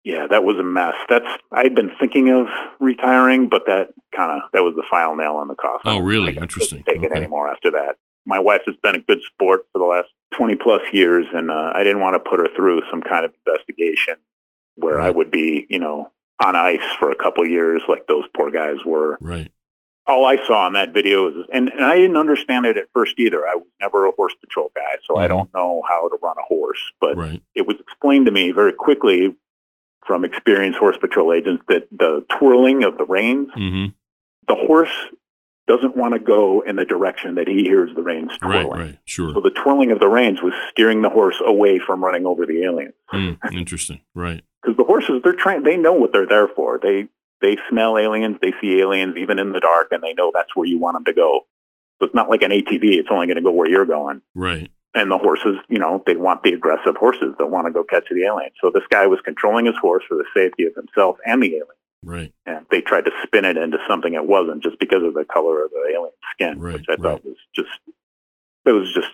Yeah, 0.04 0.26
that 0.28 0.44
was 0.44 0.56
a 0.58 0.62
mess. 0.62 0.94
That's 1.08 1.26
I'd 1.50 1.74
been 1.74 1.90
thinking 1.98 2.28
of 2.30 2.46
retiring, 2.78 3.48
but 3.48 3.62
that 3.66 3.88
kind 4.14 4.30
of 4.32 4.50
that 4.52 4.62
was 4.62 4.74
the 4.76 4.84
final 4.90 5.16
nail 5.16 5.36
on 5.36 5.48
the 5.48 5.54
coffin. 5.54 5.90
Oh, 5.90 5.98
really? 5.98 6.36
Interesting. 6.36 6.82
Take 6.84 6.98
okay. 6.98 7.06
it 7.06 7.12
anymore 7.12 7.48
after 7.48 7.70
that. 7.70 7.96
My 8.26 8.38
wife 8.38 8.62
has 8.66 8.76
been 8.82 8.94
a 8.94 9.00
good 9.00 9.20
sport 9.22 9.66
for 9.72 9.78
the 9.78 9.84
last 9.84 10.08
twenty 10.34 10.56
plus 10.56 10.82
years, 10.92 11.26
and 11.32 11.50
uh, 11.50 11.72
I 11.74 11.84
didn't 11.84 12.00
want 12.00 12.14
to 12.14 12.30
put 12.30 12.40
her 12.40 12.48
through 12.56 12.82
some 12.90 13.02
kind 13.02 13.24
of 13.24 13.32
investigation 13.46 14.16
where 14.76 14.96
right. 14.96 15.06
I 15.06 15.10
would 15.10 15.30
be, 15.30 15.66
you 15.68 15.78
know, 15.78 16.10
on 16.42 16.56
ice 16.56 16.84
for 16.98 17.10
a 17.10 17.16
couple 17.16 17.46
years, 17.46 17.82
like 17.88 18.06
those 18.06 18.24
poor 18.34 18.50
guys 18.50 18.78
were. 18.84 19.18
Right 19.20 19.50
all 20.06 20.26
I 20.26 20.36
saw 20.46 20.66
in 20.66 20.74
that 20.74 20.92
video 20.92 21.28
is, 21.28 21.46
and, 21.52 21.70
and 21.70 21.84
I 21.84 21.96
didn't 21.96 22.16
understand 22.16 22.66
it 22.66 22.76
at 22.76 22.88
first 22.92 23.14
either. 23.18 23.46
I 23.46 23.54
was 23.54 23.66
never 23.80 24.06
a 24.06 24.12
horse 24.12 24.34
patrol 24.40 24.70
guy, 24.74 24.96
so 25.04 25.14
mm-hmm. 25.14 25.22
I 25.22 25.28
don't 25.28 25.52
know 25.54 25.82
how 25.88 26.08
to 26.08 26.18
run 26.22 26.36
a 26.38 26.42
horse. 26.42 26.92
But 27.00 27.16
right. 27.16 27.42
it 27.54 27.66
was 27.66 27.76
explained 27.80 28.26
to 28.26 28.32
me 28.32 28.50
very 28.50 28.72
quickly 28.72 29.34
from 30.06 30.24
experienced 30.24 30.78
horse 30.78 30.98
patrol 30.98 31.32
agents 31.32 31.64
that 31.68 31.88
the 31.90 32.24
twirling 32.38 32.84
of 32.84 32.98
the 32.98 33.06
reins, 33.06 33.48
mm-hmm. 33.56 33.92
the 34.46 34.54
horse 34.54 34.92
doesn't 35.66 35.96
want 35.96 36.14
to 36.14 36.20
go 36.20 36.60
in 36.60 36.76
the 36.76 36.84
direction 36.84 37.36
that 37.36 37.48
he 37.48 37.62
hears 37.62 37.90
the 37.94 38.02
reins 38.02 38.30
twirling. 38.38 38.70
Right, 38.70 38.80
right, 38.80 38.98
sure. 39.04 39.32
So 39.32 39.40
the 39.40 39.50
twirling 39.50 39.92
of 39.92 40.00
the 40.00 40.08
reins 40.08 40.42
was 40.42 40.52
steering 40.70 41.02
the 41.02 41.08
horse 41.08 41.40
away 41.44 41.78
from 41.78 42.04
running 42.04 42.26
over 42.26 42.44
the 42.46 42.62
alien. 42.64 42.92
Mm, 43.12 43.38
interesting, 43.52 44.00
right? 44.14 44.42
Because 44.64 44.78
the 44.78 44.84
horses, 44.84 45.20
they're 45.22 45.34
trying, 45.34 45.62
they 45.62 45.76
know 45.76 45.92
what 45.92 46.10
they're 46.10 46.26
there 46.26 46.48
for. 46.48 46.80
They 46.82 47.08
they 47.42 47.58
smell 47.68 47.98
aliens, 47.98 48.38
they 48.40 48.54
see 48.58 48.80
aliens 48.80 49.14
even 49.18 49.38
in 49.38 49.52
the 49.52 49.60
dark, 49.60 49.88
and 49.90 50.02
they 50.02 50.14
know 50.14 50.30
that's 50.32 50.56
where 50.56 50.66
you 50.66 50.78
want 50.78 50.96
them 50.96 51.04
to 51.04 51.12
go. 51.12 51.40
So 51.98 52.06
it's 52.06 52.14
not 52.14 52.30
like 52.30 52.40
an 52.40 52.50
ATV; 52.50 52.96
it's 52.96 53.10
only 53.10 53.26
going 53.26 53.36
to 53.36 53.42
go 53.42 53.50
where 53.50 53.68
you're 53.68 53.84
going. 53.84 54.22
Right. 54.34 54.70
And 54.94 55.10
the 55.10 55.18
horses, 55.18 55.56
you 55.68 55.78
know, 55.78 56.02
they 56.06 56.16
want 56.16 56.44
the 56.44 56.54
aggressive 56.54 56.96
horses 56.96 57.34
that 57.38 57.46
want 57.46 57.66
to 57.66 57.72
go 57.72 57.84
catch 57.84 58.04
the 58.10 58.24
alien. 58.24 58.52
So 58.62 58.70
this 58.72 58.84
guy 58.88 59.06
was 59.06 59.20
controlling 59.22 59.66
his 59.66 59.76
horse 59.76 60.04
for 60.08 60.14
the 60.14 60.24
safety 60.34 60.64
of 60.64 60.74
himself 60.74 61.18
and 61.26 61.42
the 61.42 61.48
alien. 61.48 61.76
Right. 62.04 62.32
And 62.46 62.66
they 62.70 62.80
tried 62.80 63.06
to 63.06 63.10
spin 63.22 63.44
it 63.44 63.56
into 63.56 63.78
something 63.88 64.14
it 64.14 64.26
wasn't 64.26 64.62
just 64.62 64.78
because 64.78 65.02
of 65.02 65.14
the 65.14 65.24
color 65.24 65.64
of 65.64 65.70
the 65.70 65.92
alien 65.92 66.12
skin, 66.32 66.60
right, 66.60 66.74
which 66.74 66.86
I 66.88 66.92
right. 66.92 67.00
thought 67.00 67.24
was 67.24 67.36
just 67.54 67.70
it 68.66 68.72
was 68.72 68.92
just 68.94 69.10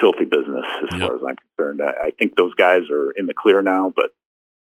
filthy 0.00 0.24
business 0.24 0.64
as 0.82 0.98
yep. 0.98 1.08
far 1.08 1.16
as 1.16 1.22
I'm 1.26 1.36
concerned. 1.36 1.82
I, 1.82 2.06
I 2.06 2.10
think 2.18 2.36
those 2.36 2.54
guys 2.54 2.82
are 2.90 3.10
in 3.12 3.26
the 3.26 3.34
clear 3.34 3.60
now, 3.60 3.92
but 3.94 4.10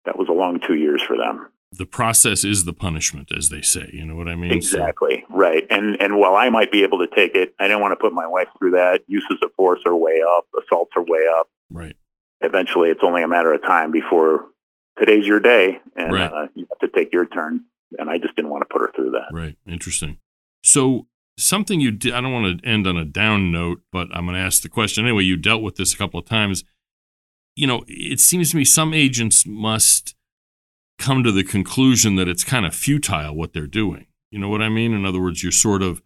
that 0.05 0.17
was 0.17 0.29
a 0.29 0.33
long 0.33 0.59
two 0.59 0.75
years 0.75 1.01
for 1.01 1.17
them 1.17 1.47
the 1.71 1.85
process 1.85 2.43
is 2.43 2.65
the 2.65 2.73
punishment, 2.73 3.31
as 3.35 3.49
they 3.49 3.61
say. 3.61 3.89
You 3.93 4.05
know 4.05 4.15
what 4.15 4.27
I 4.27 4.35
mean? 4.35 4.51
Exactly. 4.51 5.23
So, 5.29 5.35
right. 5.35 5.65
And 5.69 6.01
and 6.01 6.17
while 6.17 6.35
I 6.35 6.49
might 6.49 6.71
be 6.71 6.83
able 6.83 6.99
to 6.99 7.07
take 7.07 7.35
it, 7.35 7.53
I 7.59 7.67
don't 7.67 7.81
want 7.81 7.91
to 7.91 7.95
put 7.95 8.13
my 8.13 8.25
wife 8.25 8.47
through 8.57 8.71
that. 8.71 9.01
Uses 9.07 9.37
of 9.43 9.53
force 9.55 9.81
are 9.85 9.95
way 9.95 10.21
up. 10.27 10.47
Assaults 10.57 10.91
are 10.95 11.03
way 11.03 11.25
up. 11.37 11.49
Right. 11.69 11.95
Eventually, 12.41 12.89
it's 12.89 13.01
only 13.03 13.21
a 13.21 13.27
matter 13.27 13.53
of 13.53 13.61
time 13.61 13.91
before 13.91 14.45
today's 14.99 15.25
your 15.25 15.39
day, 15.39 15.79
and 15.95 16.13
right. 16.13 16.31
uh, 16.31 16.47
you 16.55 16.67
have 16.69 16.89
to 16.89 16.95
take 16.95 17.13
your 17.13 17.25
turn. 17.25 17.61
And 17.97 18.09
I 18.09 18.19
just 18.19 18.35
didn't 18.35 18.51
want 18.51 18.61
to 18.61 18.67
put 18.71 18.81
her 18.81 18.91
through 18.95 19.11
that. 19.11 19.33
Right. 19.33 19.57
Interesting. 19.67 20.17
So 20.63 21.07
something 21.39 21.79
you 21.79 21.91
did. 21.91 22.13
I 22.13 22.21
don't 22.21 22.33
want 22.33 22.61
to 22.61 22.67
end 22.67 22.85
on 22.85 22.97
a 22.97 23.05
down 23.05 23.51
note, 23.51 23.81
but 23.91 24.07
I'm 24.13 24.25
going 24.25 24.35
to 24.35 24.41
ask 24.41 24.61
the 24.61 24.69
question 24.69 25.05
anyway. 25.05 25.23
You 25.23 25.37
dealt 25.37 25.63
with 25.63 25.75
this 25.75 25.93
a 25.93 25.97
couple 25.97 26.19
of 26.19 26.25
times. 26.25 26.63
You 27.55 27.67
know, 27.67 27.83
it 27.87 28.19
seems 28.19 28.51
to 28.51 28.57
me 28.57 28.65
some 28.65 28.93
agents 28.93 29.45
must 29.45 30.15
come 30.97 31.23
to 31.23 31.31
the 31.31 31.43
conclusion 31.43 32.15
that 32.15 32.27
it's 32.27 32.43
kind 32.43 32.65
of 32.65 32.75
futile 32.75 33.35
what 33.35 33.53
they're 33.53 33.67
doing. 33.67 34.05
You 34.31 34.39
know 34.39 34.49
what 34.49 34.61
I 34.61 34.69
mean? 34.69 34.93
In 34.93 35.05
other 35.05 35.19
words, 35.19 35.41
you're 35.41 35.51
sort 35.51 35.81
of 35.81 36.01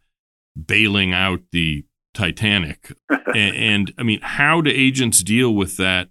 bailing 0.56 1.14
out 1.14 1.42
the 1.52 1.86
Titanic. 2.14 2.94
and, 3.10 3.56
and, 3.56 3.94
I 3.98 4.04
mean, 4.04 4.20
how 4.22 4.62
do 4.62 4.72
agents 4.74 5.24
deal 5.24 5.54
with 5.54 5.78
that? 5.78 6.10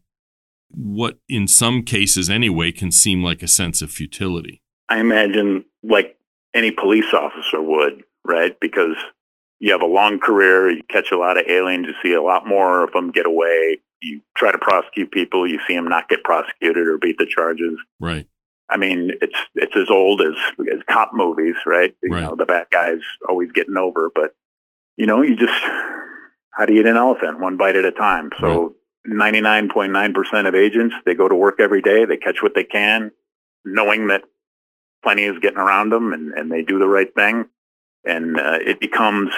what, 0.75 1.19
in 1.29 1.47
some 1.49 1.83
cases 1.83 2.31
anyway, 2.31 2.73
can 2.73 2.91
seem 2.91 3.23
like 3.23 3.43
a 3.43 3.49
sense 3.49 3.83
of 3.83 3.91
futility. 3.91 4.63
I 4.89 4.99
imagine, 4.99 5.65
like 5.83 6.17
any 6.55 6.71
police 6.71 7.13
officer 7.13 7.63
would, 7.63 8.05
right? 8.25 8.59
Because 8.61 8.97
you 9.59 9.73
have 9.73 9.83
a 9.83 9.87
long 9.87 10.19
career, 10.19 10.71
you 10.71 10.83
catch 10.91 11.13
a 11.13 11.17
lot 11.17 11.39
of 11.39 11.47
aliens, 11.49 11.87
you 11.87 11.95
see 12.03 12.15
a 12.15 12.23
lot 12.23 12.47
more 12.47 12.83
of 12.83 12.93
them 12.93 13.11
get 13.11 13.27
away. 13.27 13.79
You 14.01 14.21
try 14.37 14.51
to 14.51 14.59
prosecute 14.59 15.13
people, 15.13 15.47
you 15.47 15.61
see 15.67 15.75
them 15.75 15.89
not 15.89 16.09
get 16.09 16.25
prosecuted 16.25 16.89
or 16.89 16.99
beat 16.99 17.19
the 17.19 17.27
charges. 17.27 17.79
Right. 18.01 18.27
I 18.69 18.77
mean, 18.77 19.13
it's 19.21 19.39
it's 19.55 19.77
as 19.77 19.91
old 19.91 20.23
as 20.23 20.35
as 20.73 20.81
cop 20.91 21.11
movies, 21.13 21.55
right? 21.67 21.95
You 22.03 22.13
right. 22.13 22.23
know, 22.23 22.35
the 22.35 22.47
bad 22.47 22.67
guys 22.71 22.99
always 23.29 23.53
getting 23.53 23.77
over, 23.77 24.11
but 24.15 24.35
you 24.97 25.07
know, 25.07 25.23
you 25.23 25.37
just 25.37 25.53
how 26.51 26.67
do 26.67 26.75
you 26.75 26.81
eat 26.81 26.87
an 26.87 26.97
elephant 26.97 27.39
one 27.39 27.57
bite 27.57 27.77
at 27.77 27.85
a 27.85 27.93
time? 27.93 28.31
So 28.41 28.47
right. 28.47 28.73
99.9% 29.07 30.49
of 30.49 30.55
agents, 30.55 30.95
they 31.05 31.15
go 31.15 31.29
to 31.29 31.35
work 31.35 31.57
every 31.59 31.83
day, 31.83 32.05
they 32.05 32.17
catch 32.17 32.43
what 32.43 32.55
they 32.55 32.65
can, 32.65 33.11
knowing 33.65 34.09
that 34.09 34.23
plenty 35.03 35.25
is 35.25 35.39
getting 35.41 35.59
around 35.59 35.91
them 35.91 36.13
and, 36.13 36.33
and 36.33 36.51
they 36.51 36.63
do 36.63 36.79
the 36.79 36.87
right 36.87 37.13
thing. 37.15 37.47
And 38.05 38.39
uh, 38.39 38.59
it 38.65 38.81
becomes, 38.81 39.31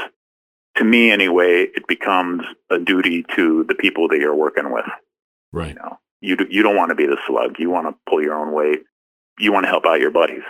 to 0.76 0.84
me 0.84 1.10
anyway, 1.10 1.66
it 1.74 1.86
becomes 1.86 2.42
a 2.70 2.78
duty 2.78 3.24
to 3.36 3.64
the 3.64 3.74
people 3.74 4.08
that 4.08 4.18
you're 4.18 4.34
working 4.34 4.72
with. 4.72 4.86
Right. 5.52 5.68
You, 5.68 5.74
know, 5.74 5.98
you, 6.20 6.36
do, 6.36 6.46
you 6.50 6.62
don't 6.62 6.76
want 6.76 6.90
to 6.90 6.94
be 6.94 7.06
the 7.06 7.18
slug. 7.26 7.56
You 7.58 7.70
want 7.70 7.88
to 7.88 7.94
pull 8.08 8.22
your 8.22 8.34
own 8.34 8.52
weight. 8.52 8.82
You 9.38 9.52
want 9.52 9.64
to 9.64 9.70
help 9.70 9.86
out 9.86 10.00
your 10.00 10.10
buddies. 10.10 10.44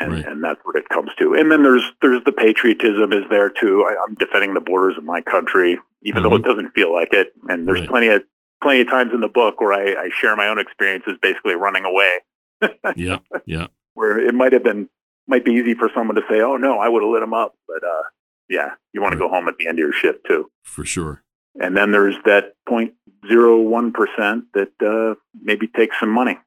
And, 0.00 0.12
right. 0.12 0.26
and 0.26 0.42
that's 0.42 0.60
what 0.62 0.76
it 0.76 0.88
comes 0.88 1.10
to. 1.18 1.34
And 1.34 1.50
then 1.50 1.64
there's, 1.64 1.82
there's 2.00 2.22
the 2.24 2.32
patriotism 2.32 3.12
is 3.12 3.24
there 3.30 3.50
too. 3.50 3.84
I, 3.88 4.04
am 4.08 4.14
defending 4.14 4.54
the 4.54 4.60
borders 4.60 4.96
of 4.96 5.02
my 5.02 5.20
country, 5.20 5.78
even 6.02 6.22
mm-hmm. 6.22 6.30
though 6.30 6.36
it 6.36 6.42
mm-hmm. 6.42 6.50
doesn't 6.50 6.74
feel 6.74 6.92
like 6.92 7.12
it. 7.12 7.32
And 7.48 7.66
there's 7.66 7.80
right. 7.80 7.88
plenty 7.88 8.08
of 8.08 8.22
plenty 8.62 8.80
of 8.80 8.88
times 8.88 9.12
in 9.12 9.20
the 9.20 9.28
book 9.28 9.60
where 9.60 9.72
I, 9.72 10.04
I 10.04 10.10
share 10.20 10.36
my 10.36 10.48
own 10.48 10.58
experiences, 10.58 11.14
basically 11.20 11.54
running 11.54 11.84
away. 11.84 12.18
yeah, 12.96 13.18
yeah. 13.46 13.66
Where 13.94 14.18
it 14.18 14.34
might 14.34 14.52
have 14.52 14.64
been 14.64 14.88
might 15.26 15.44
be 15.44 15.52
easy 15.52 15.74
for 15.74 15.90
someone 15.94 16.16
to 16.16 16.22
say, 16.28 16.40
"Oh 16.40 16.56
no, 16.56 16.78
I 16.78 16.88
would 16.88 17.02
have 17.02 17.10
lit 17.10 17.20
them 17.20 17.34
up," 17.34 17.54
but 17.66 17.84
uh, 17.84 18.02
yeah, 18.48 18.70
you 18.92 19.00
want 19.00 19.14
right. 19.14 19.20
to 19.20 19.26
go 19.26 19.28
home 19.28 19.48
at 19.48 19.56
the 19.58 19.68
end 19.68 19.78
of 19.78 19.82
your 19.82 19.92
shift 19.92 20.20
too. 20.26 20.50
For 20.64 20.84
sure. 20.84 21.22
And 21.60 21.76
then 21.76 21.92
there's 21.92 22.16
that 22.24 22.54
point 22.68 22.94
zero 23.28 23.60
one 23.60 23.92
percent 23.92 24.44
that 24.54 24.72
uh, 24.80 25.14
maybe 25.40 25.66
takes 25.66 25.98
some 26.00 26.10
money. 26.10 26.38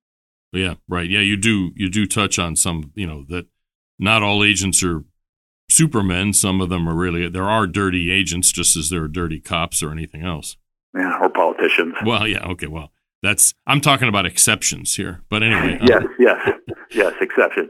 Yeah, 0.53 0.75
right. 0.87 1.09
Yeah, 1.09 1.19
you 1.19 1.37
do 1.37 1.71
you 1.75 1.89
do 1.89 2.05
touch 2.05 2.37
on 2.37 2.55
some, 2.55 2.91
you 2.95 3.07
know, 3.07 3.25
that 3.29 3.47
not 3.99 4.23
all 4.23 4.43
agents 4.43 4.83
are 4.83 5.03
supermen. 5.69 6.33
Some 6.33 6.59
of 6.61 6.69
them 6.69 6.87
are 6.87 6.95
really 6.95 7.29
there 7.29 7.49
are 7.49 7.67
dirty 7.67 8.11
agents 8.11 8.51
just 8.51 8.75
as 8.75 8.89
there 8.89 9.03
are 9.03 9.07
dirty 9.07 9.39
cops 9.39 9.81
or 9.81 9.91
anything 9.91 10.23
else. 10.23 10.57
Politicians. 11.61 11.95
Well, 12.05 12.27
yeah, 12.27 12.45
okay, 12.51 12.67
well. 12.67 12.91
That's 13.23 13.53
I'm 13.67 13.81
talking 13.81 14.07
about 14.07 14.25
exceptions 14.25 14.95
here. 14.95 15.21
But 15.29 15.43
anyway. 15.43 15.77
yes, 15.83 16.01
um, 16.01 16.15
yes. 16.17 16.49
Yes, 16.91 17.13
exceptions. 17.21 17.69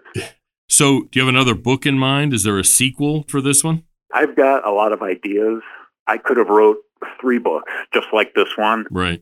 So, 0.69 1.01
do 1.11 1.19
you 1.19 1.25
have 1.25 1.33
another 1.33 1.55
book 1.55 1.85
in 1.85 1.97
mind? 1.97 2.33
Is 2.33 2.43
there 2.43 2.57
a 2.57 2.63
sequel 2.63 3.25
for 3.27 3.41
this 3.41 3.61
one? 3.61 3.83
I've 4.13 4.35
got 4.35 4.65
a 4.65 4.71
lot 4.71 4.93
of 4.93 5.01
ideas. 5.01 5.61
I 6.07 6.17
could 6.17 6.37
have 6.37 6.47
wrote 6.47 6.77
three 7.19 7.39
books 7.39 7.71
just 7.93 8.07
like 8.13 8.33
this 8.33 8.55
one. 8.55 8.85
Right. 8.89 9.21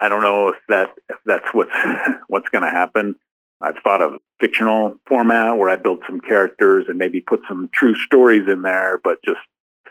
I 0.00 0.08
don't 0.08 0.22
know 0.22 0.48
if 0.48 0.56
that 0.68 0.88
if 1.08 1.18
that's 1.24 1.46
what's 1.52 1.74
what's 2.26 2.48
going 2.48 2.64
to 2.64 2.70
happen. 2.70 3.14
I've 3.60 3.76
thought 3.84 4.02
of 4.02 4.14
fictional 4.40 4.96
format 5.06 5.56
where 5.56 5.68
I 5.68 5.76
build 5.76 6.02
some 6.06 6.20
characters 6.20 6.86
and 6.88 6.98
maybe 6.98 7.20
put 7.20 7.42
some 7.46 7.68
true 7.72 7.94
stories 7.94 8.48
in 8.48 8.62
there, 8.62 8.98
but 9.04 9.18
just 9.22 9.38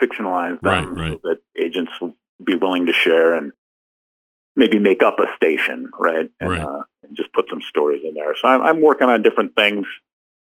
fictionalize 0.02 0.60
them 0.62 0.96
right, 0.96 1.12
right. 1.12 1.20
so 1.24 1.30
that 1.30 1.38
agents 1.58 1.92
will 2.02 2.16
be 2.44 2.56
willing 2.56 2.88
to 2.88 2.94
share 2.94 3.36
and 3.36 3.52
maybe 4.56 4.80
make 4.80 5.04
up 5.04 5.20
a 5.20 5.26
station, 5.36 5.90
right? 6.00 6.30
And, 6.40 6.50
right. 6.50 6.62
Uh, 6.62 6.84
and 7.04 7.16
just 7.16 7.32
put 7.34 7.46
some 7.50 7.62
stories 7.62 8.02
in 8.04 8.14
there. 8.14 8.36
So 8.36 8.48
I'm, 8.48 8.62
I'm 8.62 8.82
working 8.82 9.10
on 9.10 9.22
different 9.22 9.56
things, 9.56 9.86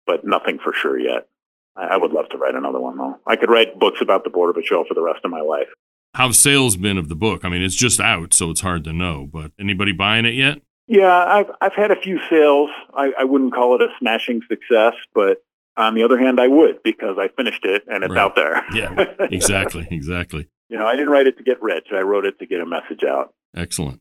but 0.06 0.24
nothing 0.24 0.58
for 0.58 0.72
sure 0.72 0.98
yet. 0.98 1.28
I, 1.76 1.86
I 1.86 1.96
would 1.96 2.12
love 2.12 2.28
to 2.30 2.38
write 2.38 2.54
another 2.54 2.80
one 2.80 2.96
though. 2.96 3.18
I 3.26 3.36
could 3.36 3.50
write 3.50 3.78
books 3.78 4.00
about 4.00 4.24
the 4.24 4.30
Border 4.30 4.52
Patrol 4.52 4.84
for 4.86 4.94
the 4.94 5.02
rest 5.02 5.20
of 5.24 5.30
my 5.30 5.40
life. 5.40 5.68
How's 6.14 6.38
sales 6.38 6.76
been 6.76 6.98
of 6.98 7.08
the 7.08 7.14
book? 7.14 7.44
I 7.44 7.48
mean, 7.48 7.62
it's 7.62 7.76
just 7.76 8.00
out, 8.00 8.34
so 8.34 8.50
it's 8.50 8.62
hard 8.62 8.84
to 8.84 8.92
know. 8.92 9.28
But 9.30 9.52
anybody 9.60 9.92
buying 9.92 10.24
it 10.24 10.34
yet? 10.34 10.60
Yeah, 10.86 11.14
I've 11.14 11.50
I've 11.60 11.74
had 11.74 11.90
a 11.90 12.00
few 12.00 12.18
sales. 12.30 12.70
I, 12.94 13.12
I 13.20 13.24
wouldn't 13.24 13.52
call 13.52 13.74
it 13.74 13.82
a 13.82 13.88
smashing 13.98 14.40
success, 14.48 14.94
but 15.14 15.42
on 15.76 15.94
the 15.94 16.02
other 16.02 16.18
hand, 16.18 16.40
I 16.40 16.48
would 16.48 16.82
because 16.82 17.18
I 17.18 17.28
finished 17.28 17.64
it 17.64 17.84
and 17.86 18.02
it's 18.02 18.12
right. 18.12 18.20
out 18.20 18.34
there. 18.34 18.64
yeah, 18.74 19.04
exactly, 19.30 19.86
exactly. 19.90 20.48
You 20.68 20.78
know, 20.78 20.86
I 20.86 20.92
didn't 20.92 21.10
write 21.10 21.26
it 21.26 21.38
to 21.38 21.44
get 21.44 21.62
rich. 21.62 21.88
I 21.92 22.00
wrote 22.00 22.26
it 22.26 22.38
to 22.38 22.46
get 22.46 22.60
a 22.60 22.66
message 22.66 23.04
out. 23.04 23.34
Excellent. 23.56 24.00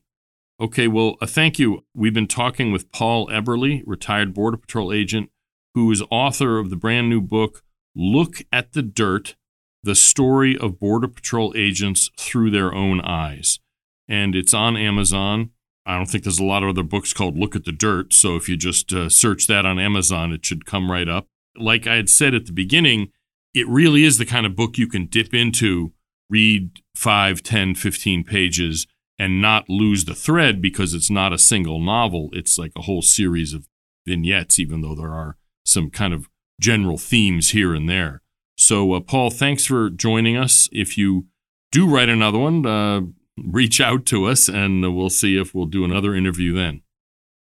Okay, 0.60 0.88
well, 0.88 1.16
uh, 1.20 1.26
thank 1.26 1.58
you. 1.58 1.84
We've 1.94 2.14
been 2.14 2.26
talking 2.26 2.72
with 2.72 2.90
Paul 2.90 3.28
Eberle, 3.28 3.82
retired 3.86 4.34
Border 4.34 4.56
Patrol 4.56 4.92
agent, 4.92 5.30
who 5.74 5.90
is 5.92 6.02
author 6.10 6.58
of 6.58 6.70
the 6.70 6.76
brand 6.76 7.08
new 7.08 7.20
book, 7.20 7.62
Look 7.94 8.42
at 8.52 8.72
the 8.72 8.82
Dirt 8.82 9.36
The 9.82 9.94
Story 9.94 10.56
of 10.58 10.78
Border 10.78 11.08
Patrol 11.08 11.52
Agents 11.56 12.10
Through 12.18 12.50
Their 12.50 12.74
Own 12.74 13.00
Eyes. 13.00 13.60
And 14.08 14.34
it's 14.34 14.54
on 14.54 14.76
Amazon. 14.76 15.50
I 15.86 15.96
don't 15.96 16.06
think 16.06 16.24
there's 16.24 16.38
a 16.38 16.44
lot 16.44 16.62
of 16.62 16.68
other 16.68 16.82
books 16.82 17.12
called 17.12 17.38
Look 17.38 17.56
at 17.56 17.64
the 17.64 17.72
Dirt. 17.72 18.12
So 18.12 18.36
if 18.36 18.48
you 18.48 18.56
just 18.56 18.92
uh, 18.92 19.08
search 19.08 19.46
that 19.46 19.64
on 19.64 19.78
Amazon, 19.78 20.32
it 20.32 20.44
should 20.44 20.66
come 20.66 20.90
right 20.90 21.08
up. 21.08 21.26
Like 21.56 21.86
I 21.86 21.96
had 21.96 22.10
said 22.10 22.34
at 22.34 22.46
the 22.46 22.52
beginning, 22.52 23.10
it 23.54 23.66
really 23.68 24.04
is 24.04 24.18
the 24.18 24.26
kind 24.26 24.44
of 24.44 24.54
book 24.54 24.76
you 24.76 24.86
can 24.86 25.06
dip 25.06 25.32
into, 25.32 25.92
read 26.30 26.80
5, 26.94 27.42
10, 27.42 27.74
15 27.74 28.24
pages 28.24 28.86
and 29.18 29.42
not 29.42 29.68
lose 29.68 30.04
the 30.04 30.14
thread 30.14 30.62
because 30.62 30.94
it's 30.94 31.10
not 31.10 31.32
a 31.32 31.38
single 31.38 31.80
novel. 31.80 32.30
It's 32.32 32.58
like 32.58 32.72
a 32.76 32.82
whole 32.82 33.02
series 33.02 33.52
of 33.52 33.68
vignettes, 34.06 34.58
even 34.58 34.80
though 34.80 34.94
there 34.94 35.12
are 35.12 35.36
some 35.64 35.90
kind 35.90 36.14
of 36.14 36.28
general 36.60 36.98
themes 36.98 37.50
here 37.50 37.74
and 37.74 37.88
there. 37.88 38.22
So, 38.56 38.92
uh, 38.92 39.00
Paul, 39.00 39.30
thanks 39.30 39.64
for 39.66 39.90
joining 39.90 40.36
us. 40.36 40.68
If 40.72 40.98
you 40.98 41.26
do 41.70 41.88
write 41.88 42.08
another 42.08 42.38
one, 42.38 42.66
uh, 42.66 43.00
reach 43.44 43.80
out 43.80 44.06
to 44.06 44.24
us 44.24 44.48
and 44.48 44.96
we'll 44.96 45.10
see 45.10 45.36
if 45.36 45.54
we'll 45.54 45.66
do 45.66 45.84
another 45.84 46.14
interview 46.14 46.52
then. 46.54 46.82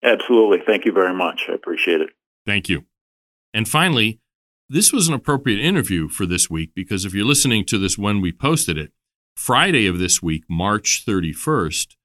Absolutely. 0.03 0.59
Thank 0.65 0.85
you 0.85 0.91
very 0.91 1.13
much. 1.13 1.45
I 1.49 1.53
appreciate 1.53 2.01
it. 2.01 2.09
Thank 2.45 2.69
you. 2.69 2.85
And 3.53 3.67
finally, 3.67 4.19
this 4.73 4.91
was 4.91 5.07
an 5.07 5.13
appropriate 5.13 5.63
interview 5.63 6.09
for 6.09 6.25
this 6.25 6.49
week 6.49 6.71
because 6.73 7.05
if 7.05 7.13
you're 7.13 7.23
listening 7.23 7.63
to 7.63 7.77
this 7.77 7.95
when 7.95 8.21
we 8.21 8.31
posted 8.31 8.75
it, 8.75 8.91
Friday 9.37 9.85
of 9.85 9.99
this 9.99 10.23
week, 10.23 10.45
March 10.49 11.03
31st, 11.05 11.95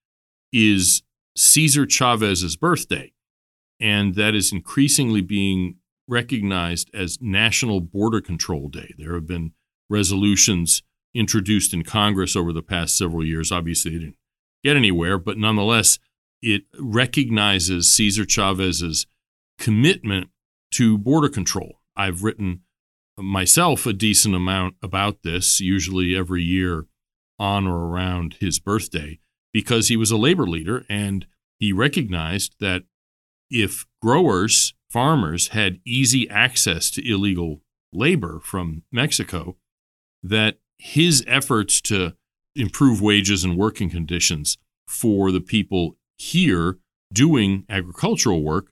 is 0.53 1.03
Cesar 1.35 1.87
Chavez's 1.87 2.57
birthday. 2.57 3.15
And 3.81 4.17
that 4.17 4.35
is 4.35 4.53
increasingly 4.53 5.23
being 5.23 5.77
recognized 6.07 6.91
as 6.95 7.17
National 7.23 7.81
Border 7.81 8.21
Control 8.21 8.69
Day. 8.69 8.93
There 8.99 9.15
have 9.15 9.27
been 9.27 9.53
resolutions 9.89 10.83
introduced 11.15 11.73
in 11.73 11.85
Congress 11.85 12.37
over 12.37 12.53
the 12.53 12.63
past 12.63 12.99
several 12.99 13.25
years. 13.25 13.51
Obviously, 13.51 13.93
they 13.93 13.99
didn't 13.99 14.17
get 14.63 14.77
anywhere, 14.77 15.17
but 15.17 15.39
nonetheless, 15.39 15.99
it 16.43 16.65
recognizes 16.79 17.91
Cesar 17.91 18.27
Chavez's 18.27 19.07
commitment 19.59 20.29
to 20.73 20.99
border 20.99 21.31
control. 21.31 21.78
I've 21.99 22.23
written 22.23 22.61
myself 23.19 23.85
a 23.85 23.93
decent 23.93 24.35
amount 24.35 24.77
about 24.83 25.23
this, 25.25 25.61
usually 25.61 26.17
every 26.17 26.43
year 26.43 26.87
on 27.39 27.67
or 27.67 27.89
around 27.89 28.37
his 28.41 28.61
birthday 28.61 29.19
because 29.53 29.89
he 29.89 29.97
was 29.97 30.11
a 30.11 30.17
labor 30.17 30.47
leader 30.47 30.85
and 30.89 31.27
he 31.59 31.73
recognized 31.73 32.55
that 32.61 32.85
if 33.51 33.87
growers, 34.01 34.75
farmers 34.91 35.49
had 35.49 35.81
easy 35.85 36.29
access 36.31 36.91
to 36.93 37.11
illegal 37.11 37.63
labor 37.93 38.41
from 38.41 38.83
Mexico, 38.93 39.57
that 40.23 40.59
his 40.79 41.25
efforts 41.27 41.81
to 41.81 42.15
improve 42.55 43.01
wages 43.01 43.43
and 43.43 43.57
working 43.57 43.91
conditions 43.91 44.59
for 44.87 45.33
the 45.33 45.41
people 45.41 45.97
here 46.17 46.79
doing 47.13 47.65
agricultural 47.69 48.43
work 48.43 48.71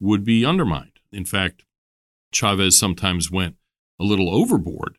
would 0.00 0.24
be 0.24 0.44
undermined. 0.44 0.92
In 1.12 1.24
fact, 1.24 1.64
Chavez 2.32 2.78
sometimes 2.78 3.30
went 3.30 3.56
a 4.00 4.04
little 4.04 4.28
overboard 4.34 4.98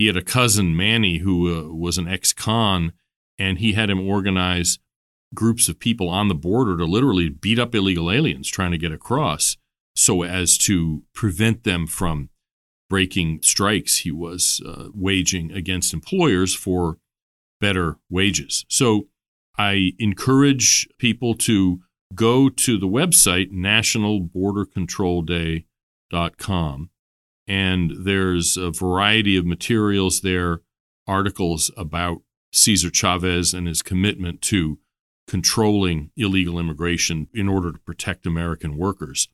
he 0.00 0.06
had 0.06 0.16
a 0.16 0.22
cousin, 0.22 0.74
Manny, 0.74 1.18
who 1.18 1.54
uh, 1.54 1.74
was 1.74 1.98
an 1.98 2.08
ex 2.08 2.32
con, 2.32 2.94
and 3.38 3.58
he 3.58 3.74
had 3.74 3.90
him 3.90 4.00
organize 4.00 4.78
groups 5.34 5.68
of 5.68 5.78
people 5.78 6.08
on 6.08 6.28
the 6.28 6.34
border 6.34 6.74
to 6.78 6.86
literally 6.86 7.28
beat 7.28 7.58
up 7.58 7.74
illegal 7.74 8.10
aliens 8.10 8.48
trying 8.48 8.70
to 8.70 8.78
get 8.78 8.92
across 8.92 9.58
so 9.94 10.22
as 10.22 10.56
to 10.56 11.02
prevent 11.12 11.64
them 11.64 11.86
from 11.86 12.30
breaking 12.88 13.40
strikes 13.42 13.98
he 13.98 14.10
was 14.10 14.62
uh, 14.64 14.88
waging 14.94 15.52
against 15.52 15.92
employers 15.92 16.54
for 16.54 16.96
better 17.60 17.98
wages. 18.08 18.64
So 18.70 19.08
I 19.58 19.92
encourage 19.98 20.88
people 20.96 21.34
to 21.34 21.80
go 22.14 22.48
to 22.48 22.78
the 22.78 22.88
website 22.88 23.50
nationalbordercontrolday.com 26.10 26.90
and 27.46 27.92
there's 28.04 28.56
a 28.56 28.70
variety 28.70 29.36
of 29.36 29.44
materials 29.44 30.20
there, 30.20 30.60
articles 31.06 31.70
about 31.76 32.18
Cesar 32.52 32.90
Chavez 32.90 33.52
and 33.52 33.66
his 33.66 33.82
commitment 33.82 34.40
to 34.42 34.78
controlling 35.26 36.10
illegal 36.16 36.58
immigration 36.58 37.28
in 37.34 37.48
order 37.48 37.72
to 37.72 37.78
protect 37.78 38.26
American 38.26 38.76
workers. 38.76 39.28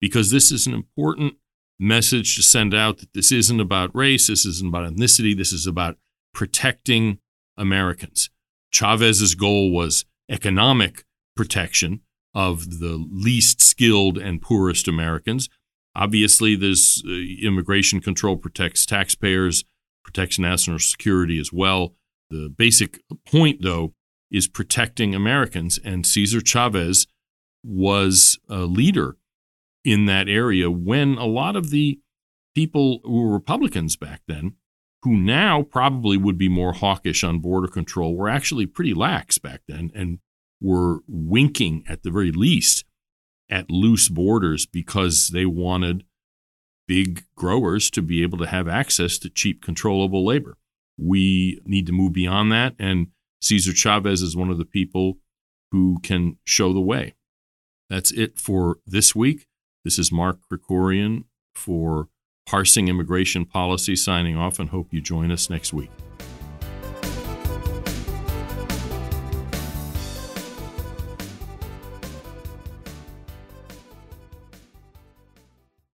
Because 0.00 0.30
this 0.30 0.52
is 0.52 0.66
an 0.66 0.74
important 0.74 1.34
message 1.78 2.36
to 2.36 2.42
send 2.42 2.72
out 2.72 2.98
that 2.98 3.12
this 3.14 3.32
isn't 3.32 3.60
about 3.60 3.94
race, 3.94 4.28
this 4.28 4.46
isn't 4.46 4.68
about 4.68 4.92
ethnicity, 4.92 5.36
this 5.36 5.52
is 5.52 5.66
about 5.66 5.96
protecting 6.32 7.18
Americans. 7.56 8.30
Chavez's 8.72 9.34
goal 9.34 9.72
was 9.72 10.04
economic 10.30 11.04
protection 11.34 12.00
of 12.34 12.80
the 12.80 13.04
least 13.10 13.60
skilled 13.60 14.18
and 14.18 14.42
poorest 14.42 14.86
Americans. 14.86 15.48
Obviously, 15.96 16.54
this 16.54 17.02
uh, 17.06 17.10
immigration 17.42 18.00
control 18.00 18.36
protects 18.36 18.84
taxpayers, 18.84 19.64
protects 20.04 20.38
national 20.38 20.78
security 20.78 21.40
as 21.40 21.52
well. 21.52 21.94
The 22.28 22.52
basic 22.54 23.00
point, 23.26 23.62
though, 23.62 23.94
is 24.30 24.46
protecting 24.46 25.14
Americans. 25.14 25.78
And 25.82 26.04
Cesar 26.04 26.42
Chavez 26.42 27.06
was 27.64 28.38
a 28.46 28.60
leader 28.60 29.16
in 29.84 30.04
that 30.04 30.28
area 30.28 30.70
when 30.70 31.16
a 31.16 31.24
lot 31.24 31.56
of 31.56 31.70
the 31.70 31.98
people 32.54 33.00
who 33.02 33.22
were 33.22 33.32
Republicans 33.32 33.96
back 33.96 34.20
then, 34.28 34.56
who 35.02 35.16
now 35.16 35.62
probably 35.62 36.18
would 36.18 36.36
be 36.36 36.48
more 36.48 36.74
hawkish 36.74 37.24
on 37.24 37.38
border 37.38 37.68
control, 37.68 38.14
were 38.14 38.28
actually 38.28 38.66
pretty 38.66 38.92
lax 38.92 39.38
back 39.38 39.62
then 39.66 39.90
and 39.94 40.18
were 40.60 40.98
winking 41.08 41.84
at 41.88 42.02
the 42.02 42.10
very 42.10 42.32
least 42.32 42.84
at 43.48 43.70
loose 43.70 44.08
borders 44.08 44.66
because 44.66 45.28
they 45.28 45.46
wanted 45.46 46.04
big 46.88 47.24
growers 47.36 47.90
to 47.90 48.02
be 48.02 48.22
able 48.22 48.38
to 48.38 48.46
have 48.46 48.68
access 48.68 49.18
to 49.18 49.30
cheap, 49.30 49.62
controllable 49.62 50.24
labor. 50.24 50.56
We 50.98 51.60
need 51.64 51.86
to 51.86 51.92
move 51.92 52.12
beyond 52.12 52.52
that. 52.52 52.74
And 52.78 53.08
Cesar 53.40 53.72
Chavez 53.72 54.22
is 54.22 54.36
one 54.36 54.50
of 54.50 54.58
the 54.58 54.64
people 54.64 55.18
who 55.72 55.98
can 56.02 56.38
show 56.44 56.72
the 56.72 56.80
way. 56.80 57.14
That's 57.90 58.10
it 58.12 58.38
for 58.38 58.78
this 58.86 59.14
week. 59.14 59.46
This 59.84 59.98
is 59.98 60.10
Mark 60.10 60.38
Krikorian 60.50 61.24
for 61.54 62.08
Parsing 62.46 62.88
Immigration 62.88 63.44
Policy 63.44 63.96
signing 63.96 64.36
off 64.36 64.58
and 64.58 64.70
hope 64.70 64.92
you 64.92 65.00
join 65.00 65.30
us 65.30 65.50
next 65.50 65.72
week. 65.72 65.90